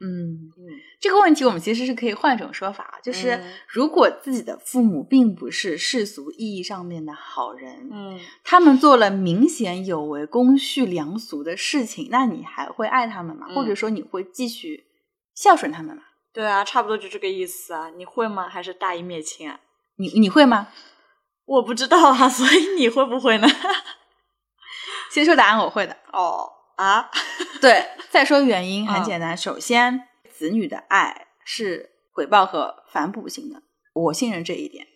[0.00, 0.64] 嗯，嗯
[1.00, 13.46] 这个问题我们其实是可以换一种说法，就是嗯如果自己的父母并不是世俗意义上面的好人，嗯，他们做了明显有违公序良俗的事情，那你还会爱他们吗？
[13.50, 14.84] 嗯或者说你会继续
[15.34, 16.02] 孝顺他们吗？
[16.32, 17.90] 对啊，差不多就这个意思啊。
[17.96, 18.48] 你会吗？
[18.48, 19.58] 还是大义灭亲啊？
[19.96, 20.68] 你你会吗？
[21.44, 23.48] 我不知道啊， 所以你会不会呢？
[25.10, 25.96] 先说答案，我会的。
[26.12, 27.10] 哦啊，
[27.60, 33.60] 对，再说原因很嗯简单，首先子女的爱是回报和反哺型的，
[33.94, 34.86] 我信任这一点。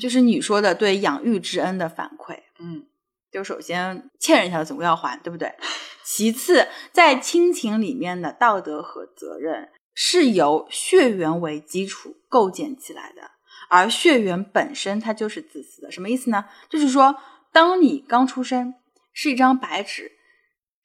[0.00, 2.86] 就是你说的对养育之恩的反馈，嗯
[3.30, 5.52] 就首先欠人家的总要还，对不对？
[6.02, 13.20] 其次，在亲情里面的道德和责任是由血缘为基础构建起来的，
[13.68, 15.92] 而血缘本身它就是自私的。
[15.92, 16.46] 什么意思呢？
[16.70, 17.16] 就是说，
[17.52, 18.72] 当你刚出生
[19.12, 20.12] 是一张白纸，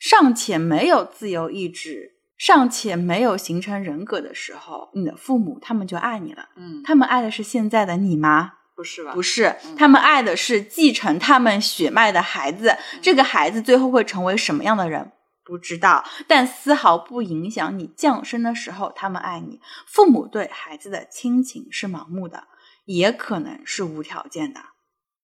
[0.03, 6.49] 尚且没有自由意志，尚且没有形成人格的时候，你的父母他们就爱你了。
[6.57, 8.55] 嗯，他们爱的是现在的你吗？
[8.75, 9.13] 不是吧？
[9.13, 12.75] 不是嗯，他们爱的是继承他们血脉的孩子。
[13.01, 15.13] 这个孩子最后会成为什么样的人？
[15.45, 19.61] 不知道，但丝毫不影响你降生的时候他们爱你。
[19.87, 22.43] 父母对孩子的亲情是盲目的，
[22.83, 24.59] 也可能是无条件的。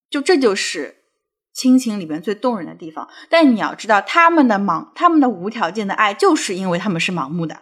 [0.09, 0.98] 就这就是
[1.53, 3.09] 亲情里边最动人的地方。
[3.29, 7.61] 但你要知道，他们的盲，他们的无条件的爱，就是因为他们是盲目的。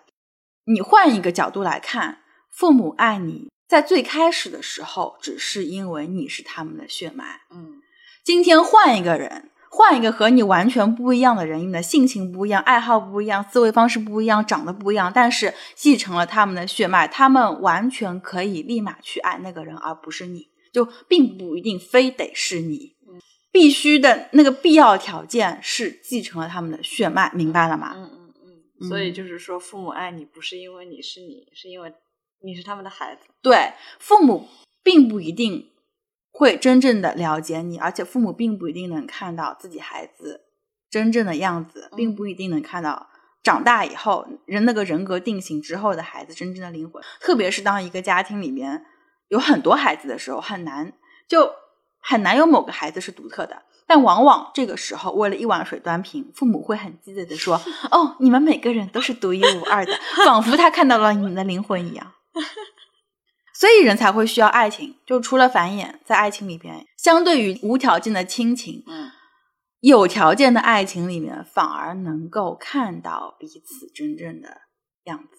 [0.65, 2.19] 你换一个角度来看，
[2.51, 7.41] 父母爱你，在最开始的时候，只是因为你是他们的血脉。
[7.49, 7.81] 嗯，
[8.25, 22.96] 今天换一个人，换一个和你完全不一样的人，你的性情不一样，爱好不一样，思维方式不一样，长得不一样，但是继承了他们的血脉，他们完全可以立马去爱那个人，而不是你，就并不一定非得是你。
[23.51, 27.93] 必须的那个必要条件是继承了他们的血脉，明白了吗？
[27.95, 28.87] 嗯嗯嗯。
[28.87, 31.91] 所以就是说，父母爱你不是因为你是你，是因为
[32.43, 33.21] 你是他们的孩子。
[33.41, 34.47] 对，父母
[34.83, 35.71] 并不一定
[36.31, 40.41] 会真正的了解你，而且父母并不一定能看到自己孩子
[40.91, 43.09] 真正的样子，并不一定能看到
[43.41, 47.01] 长大以后人那个人格定型之后的孩子真正的灵魂。
[47.19, 48.85] 特别是当一个家庭里面
[49.29, 50.93] 有很多孩子的时候，很难
[51.27, 51.51] 就。
[52.09, 59.91] 很难有某个孩子是独特的，但往往这个时候，为了一碗水端平，父母会很鸡贼的说：“哦，你们每个人都是独一无二的，
[60.25, 62.13] 仿佛他看到了你们的灵魂一样。”
[63.53, 69.11] 所以人才会需要爱情，就除了繁衍，在爱情里边，相对于无条件的亲情，嗯，
[69.81, 74.61] 有条件的爱情里面，反而能够看到彼此真正的
[75.03, 75.36] 样子。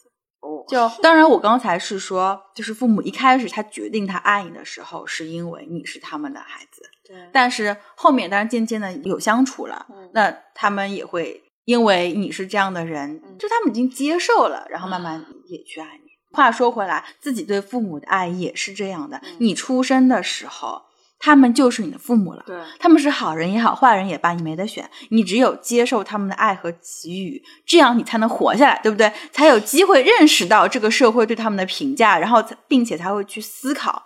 [0.68, 6.82] 就当然，我刚才是说，就是父母一开始他决定他爱你的时候，是因为你是他们的孩子。
[7.04, 7.16] 对。
[7.32, 16.10] 但是后面当然渐渐的有相处了，那他们也会因为你是这样的人，就他们已经接受了，然后慢慢也去爱你。
[16.32, 19.20] 话说回来，自己对父母的爱也是这样的。
[19.38, 20.82] 你出生的时候。
[21.20, 29.12] 他们就是你的父母了，对，他们是好人也好，坏人也罢，你没得选，你只有接受他们的爱和给予，这样你才能活下来，对不对？
[29.32, 34.04] 才有机会认识到这个社会对他们的评价，然后并且才会去思考，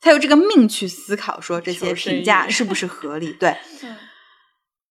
[0.00, 3.32] 才有这个命去思考说这些评价是不是合理？
[3.38, 3.54] 对，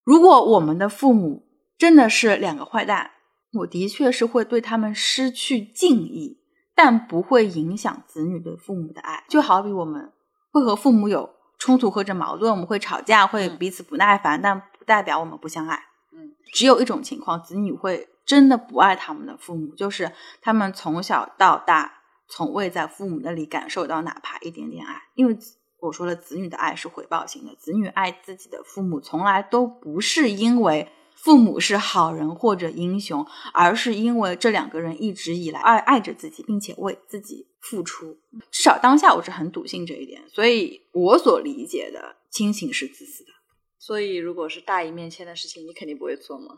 [0.04, 1.48] 如果我们的父母
[1.78, 3.10] 真的是两个坏蛋，
[3.54, 6.38] 我的确是会对他们失去敬意，
[6.76, 10.12] 但不会影响子女对父母的爱，就好比我们
[10.52, 11.32] 会和父母有。
[11.64, 15.82] 冲突或者矛盾，我们会吵架，会彼此不耐烦，但不代表我们不相爱。
[16.12, 20.12] 嗯，只有一种情况，子女会真的不爱他们的父母，就是
[20.42, 25.04] 他们从小到大从未在父母那里感受到哪怕一点点爱。
[25.16, 25.38] 因为
[25.80, 30.92] 我说了，子女的爱是回报型的，子女爱自己的父母，从来都不是因为。
[31.24, 38.18] 父母是好人或者英雄，而是因为这两个人一直以来爱爱着自己，并且为自己付出。
[38.52, 43.32] 至少当下我是很笃信这一点，所以我所理解的亲情是自私的。
[43.80, 46.58] 所以，如果是大义灭亲的事情，你肯定不会做吗？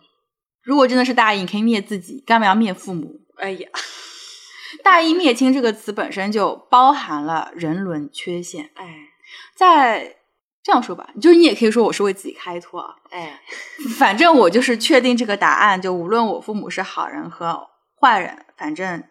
[0.63, 3.21] 如果真的是大义，你可以灭自己，干嘛要灭父母？
[3.35, 3.69] 哎呀，
[4.83, 8.71] 大义灭亲这个词本身就包含了人伦缺陷。
[8.73, 9.09] 哎，
[9.55, 10.17] 在。
[10.65, 12.95] 这样说吧，就是你也可以说我是为自己开脱啊。
[13.11, 13.39] 哎，
[13.99, 17.67] 反正我就是确定这个答案，就无论我父母是好人和
[18.01, 19.03] 坏人，反正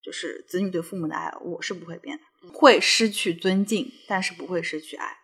[0.00, 2.22] 就是子女对父母的爱，我是不会变的。
[2.52, 5.16] 会失去尊敬，但是不会失去爱。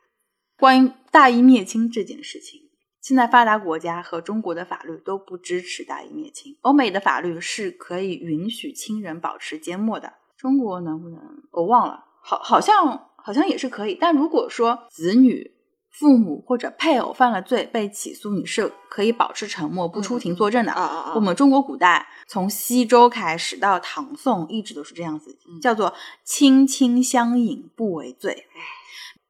[0.58, 2.62] 关于大义灭亲这件事情，
[3.00, 6.58] 现在发达国家和中国的法律都不支持大义灭亲。
[6.62, 11.20] 欧美的法律是可以允许亲人保持缄默的，中国能不能？
[11.52, 13.94] 我忘了，好，好像好像也是可以。
[13.94, 15.52] 但如果说子女，
[15.90, 20.72] 父母或者配偶犯了罪被起诉，你是可以保持沉默不出庭作证的。
[21.14, 25.92] 我们中国古代从西周开始到唐宋，一直都是这样子，叫做
[26.24, 28.46] 亲亲相隐不为罪。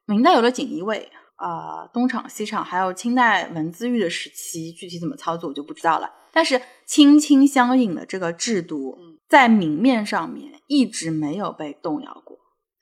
[0.05, 6.09] 明代有了锦衣卫，啊，东厂西厂，还有清代文字狱的时期，具体怎么操作我就不知道了。
[6.31, 8.97] 但是亲亲相隐的这个制度，
[9.27, 12.37] 在明面上面一直没有被动摇过。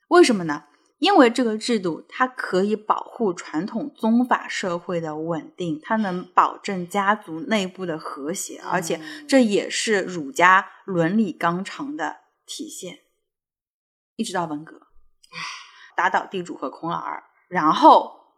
[0.08, 0.64] 为什么呢？
[1.00, 12.98] 因为这个制度，它可以保护传统宗法社会的稳定，它能保证家族内部的和谐，而且这也是儒家伦理纲常的体现。
[14.16, 14.88] 一直到文革，
[15.96, 18.34] 打倒地主和孔老二，然后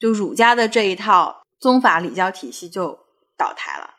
[0.00, 2.98] 就儒家的这一套宗法礼教体系就
[3.36, 3.94] 倒台了，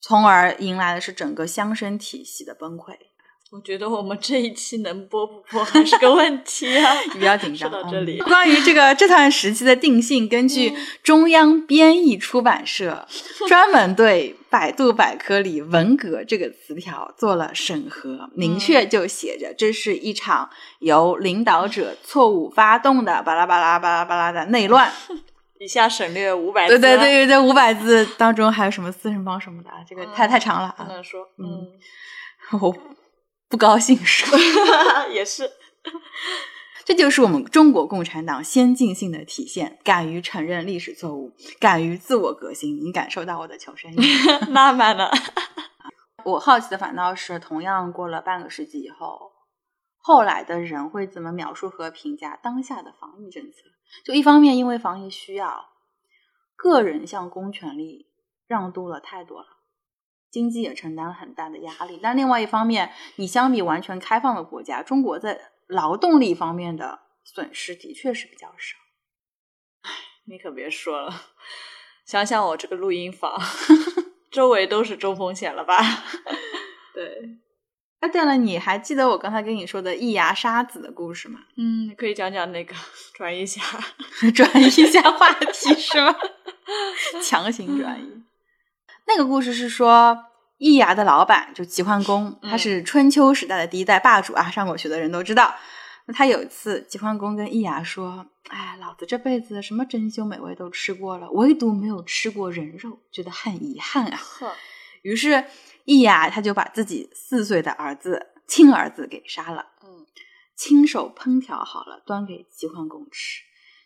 [0.00, 3.11] 从而迎来的是整个乡绅体系的崩溃。
[3.52, 6.90] 我觉得我们这一期能播不播还是个问题啊！
[7.12, 7.68] 你不要紧张。
[7.70, 10.72] 说到这里，关于这个这段时期的定性，根据
[11.02, 13.06] 中央编译出版社
[13.46, 20.48] 专门对百度百科里“文革”这个词条做了审核，明确就写着这是一场
[20.78, 24.90] 由领导者错误发动的巴拉巴拉巴拉巴拉的内乱。
[25.60, 26.78] 以下省略五百字。
[26.78, 31.28] 对对对对对，五百字当中还有什么四人帮什么的，这个太太长了啊，不能说。
[31.36, 31.68] 嗯，
[32.58, 32.74] 我。
[33.52, 34.38] 不高兴说，
[35.12, 35.50] 也是。
[36.86, 41.30] 这就是我们中国共产党先进性的体现，敢于承认历史错误，
[41.60, 42.82] 敢于自我革新。
[42.82, 43.96] 你感受到我的求生欲？
[44.50, 45.10] 慢慢的，
[46.24, 49.32] 我好奇的反倒是，同样过了半个世纪以后，
[49.98, 53.58] 后来的人会怎么描述和评价当下的防疫政策？
[54.02, 55.66] 就一方面，因为防疫需要，
[56.56, 58.06] 个人向公权力
[58.46, 59.51] 让渡了太多了。
[60.32, 68.78] 经济也承担了很大的压力，但另外一方面，你相比完全开放的国家，中国在劳动力方面的损失的确是比较少。
[69.82, 69.90] 唉，
[70.26, 71.14] 你可别说了，
[72.06, 73.38] 想想我这个录音房，
[74.32, 75.78] 周围都是中风险了吧？
[76.94, 77.38] 对。
[78.00, 81.38] 哎，对了，你还记得我刚才跟你说的易牙沙子的故事吗？
[81.56, 82.74] 嗯，可以讲讲那个，
[83.14, 83.62] 转移一下，
[84.34, 86.12] 转移一下话题是吗？
[87.22, 88.22] 强行转移。
[89.06, 90.16] 那个故事是说，
[90.58, 95.54] 易牙的老板就齐桓公，他是春秋时代的第一代霸主啊，上过学的人都知道。
[96.06, 104.18] 那他有一次，齐桓公跟易牙说：“哎，老子这辈子什么珍馐美味都吃过了，唯独没有吃过人肉，觉得很遗憾啊。”
[105.02, 105.44] 于是
[105.84, 110.06] 易牙他就把自己四岁的儿子亲儿子给杀了，嗯，
[110.56, 113.42] 亲手烹调好了，端给齐桓公吃。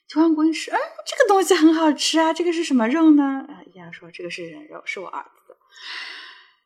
[0.08, 3.44] 齐桓公一吃，哎，这个东西很好吃啊，这个是什么肉呢？
[3.48, 5.56] 啊，易牙说这个是人肉，是我儿子的。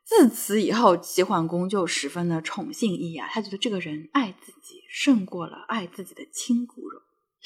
[0.05, 7.01] 自此以后，齐桓公就十分的宠幸易牙，他觉得这个人爱自己胜过了爱自己的亲骨肉。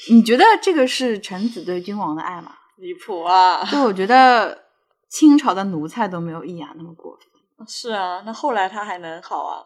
[0.09, 2.55] 你觉得这个是臣子对君王的爱吗？
[2.77, 3.63] 离谱啊！
[3.71, 4.65] 就我觉得
[5.07, 7.65] 清朝的奴才都没有易牙那么过分。
[7.67, 9.63] 是啊，那后来他还能好啊？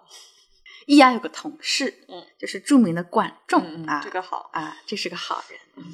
[0.86, 5.86] 易牙有个同事，嗯，就是著名的管仲啊，这个好啊，这是个好人。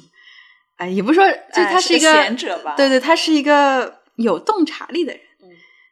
[0.76, 2.74] 哎，也不说，就他是一个贤者吧？
[2.76, 5.22] 对对，他是一个有洞察力的人。
[5.42, 5.48] 嗯，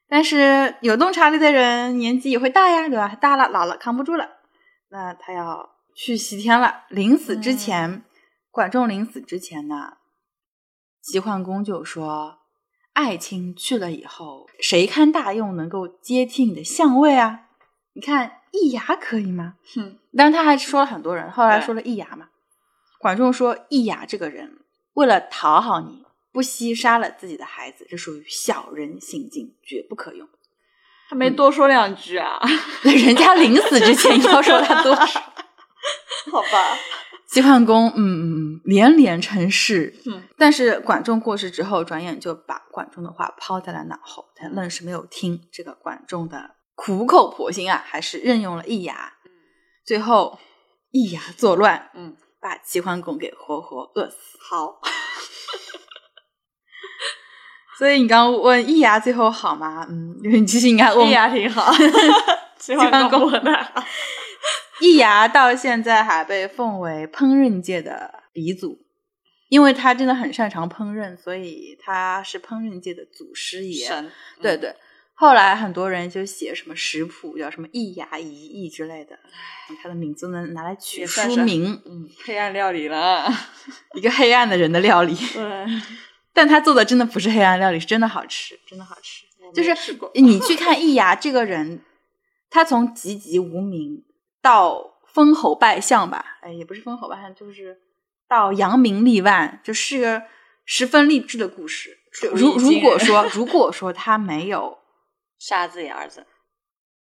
[0.08, 3.16] 但是有洞察力的人年纪也会大呀，对吧？
[3.20, 4.28] 大了老了扛不住了，
[4.90, 6.84] 那他要去西天了。
[6.90, 8.04] 临死之前，
[8.50, 9.94] 管仲临死之前呢，
[11.00, 12.40] 齐桓公就说
[12.92, 17.46] ：“爱卿去了以后，谁堪大用能够接替你的相位啊？
[17.94, 22.28] 你看易牙可以吗？”哼，但是他还说了很多人，后来说了易牙嘛。
[22.98, 24.58] 管仲说：“易牙这个人。”
[24.94, 30.28] 为了讨好你，不惜杀了自己的孩子，这属于小人行径，绝不可用。
[31.08, 32.40] 他没多说两句啊？
[32.82, 35.20] 人家临死之前要说他多少，
[36.32, 36.78] 好吧？
[37.26, 39.94] 齐桓公，嗯嗯，连连称是。
[40.06, 49.14] 嗯，但是管仲过世之后，转眼就把管仲的话抛在了脑后，他愣是没有听这个管仲的苦口婆心啊，还是任用了易牙。
[49.24, 49.30] 嗯，
[49.84, 50.38] 最后
[50.90, 52.16] 易牙作乱，嗯。
[52.44, 54.36] 把齐桓公给活活饿死。
[54.38, 54.78] 好，
[57.78, 59.86] 所以你刚刚问易牙最后好吗？
[59.88, 61.72] 嗯，你其实应该问易牙挺好。
[62.60, 63.40] 齐桓公的
[64.82, 68.78] 易牙到现在还被奉为烹饪界的鼻祖，
[69.48, 73.86] 因为他真的很擅长烹饪，所以他是烹饪界的祖师爷。
[73.86, 74.76] 神，对对。
[75.16, 79.16] 后来很多人就写什么食谱，叫什么一牙一易之类的，
[79.80, 83.32] 他的名字能拿来取书名，嗯，黑暗料理了，
[83.94, 85.14] 一个黑暗的人的料理。
[85.32, 85.66] 对，
[86.32, 89.24] 但他做的真的不是黑暗料理，是真的好吃，真的好吃。
[89.54, 91.80] 就是你去看易牙这个人，
[92.50, 94.04] 他从籍籍无名
[94.42, 97.78] 到封侯拜相吧，哎，也不是封侯拜相，就是
[98.28, 100.22] 到扬名立万，就是个
[100.64, 101.98] 十分励志的故事。
[102.32, 104.78] 如如果说，如果说他没有。
[105.38, 106.26] 杀自己儿子，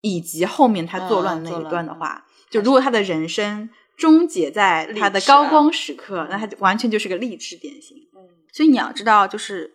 [0.00, 7.96] 以及后面他作乱那一段的话，就如果他的人生终结在他的高光时刻，那他就完全就是个励志典型。
[8.16, 9.74] 嗯，所以你要知道，就是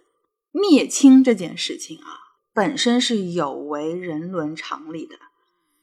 [0.51, 2.19] 灭亲这件事情啊，
[2.53, 5.15] 本身是有违人伦常理的。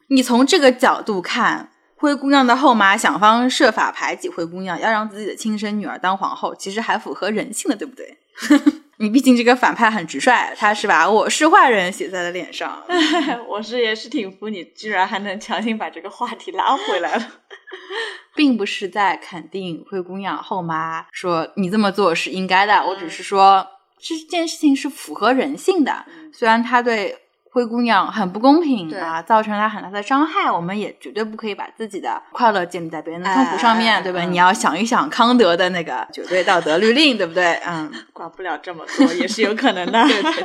[0.09, 8.19] 你从这个角度看，灰姑娘的后妈想方设法排挤灰姑娘，要让自己的亲生女儿当皇后，其实还符合人性的，对不对？
[8.99, 12.83] 你毕竟这个反派很直率，他是把我是坏人写在了脸上。
[13.49, 17.33] 我是也是挺服你，居然还能强行把这个话题拉回来了，
[18.35, 23.67] 并不是在肯定灰姑娘后妈说你这么做是应该的，我只是说
[23.99, 27.19] 这件事情是符合人性的，虽然他对。
[27.57, 30.53] 灰姑娘很不公平啊，造成了很大的伤害。
[30.53, 34.21] 我们也绝对不可以把自己的快乐建立在别人的痛苦上面，对吧？
[34.25, 37.55] 你要想一想康德的那个绝对道德律令，对不对？
[37.67, 40.03] 嗯， 管不了这么多也是有可能的。
[40.05, 40.45] 对对对。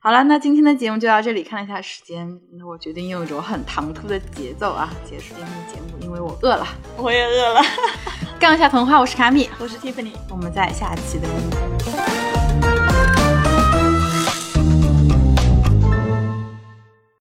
[0.00, 1.42] 好了，那今天的节目就到这里。
[1.42, 2.26] 看了一下时间，
[2.58, 6.66] 那我决定用一种很唐突的节奏啊结束今天的节目，因为我饿了。
[6.96, 7.60] 我也饿了。
[8.40, 12.31] 杠一下童话，我是卡米，我是 Tiffany，我们在下期的。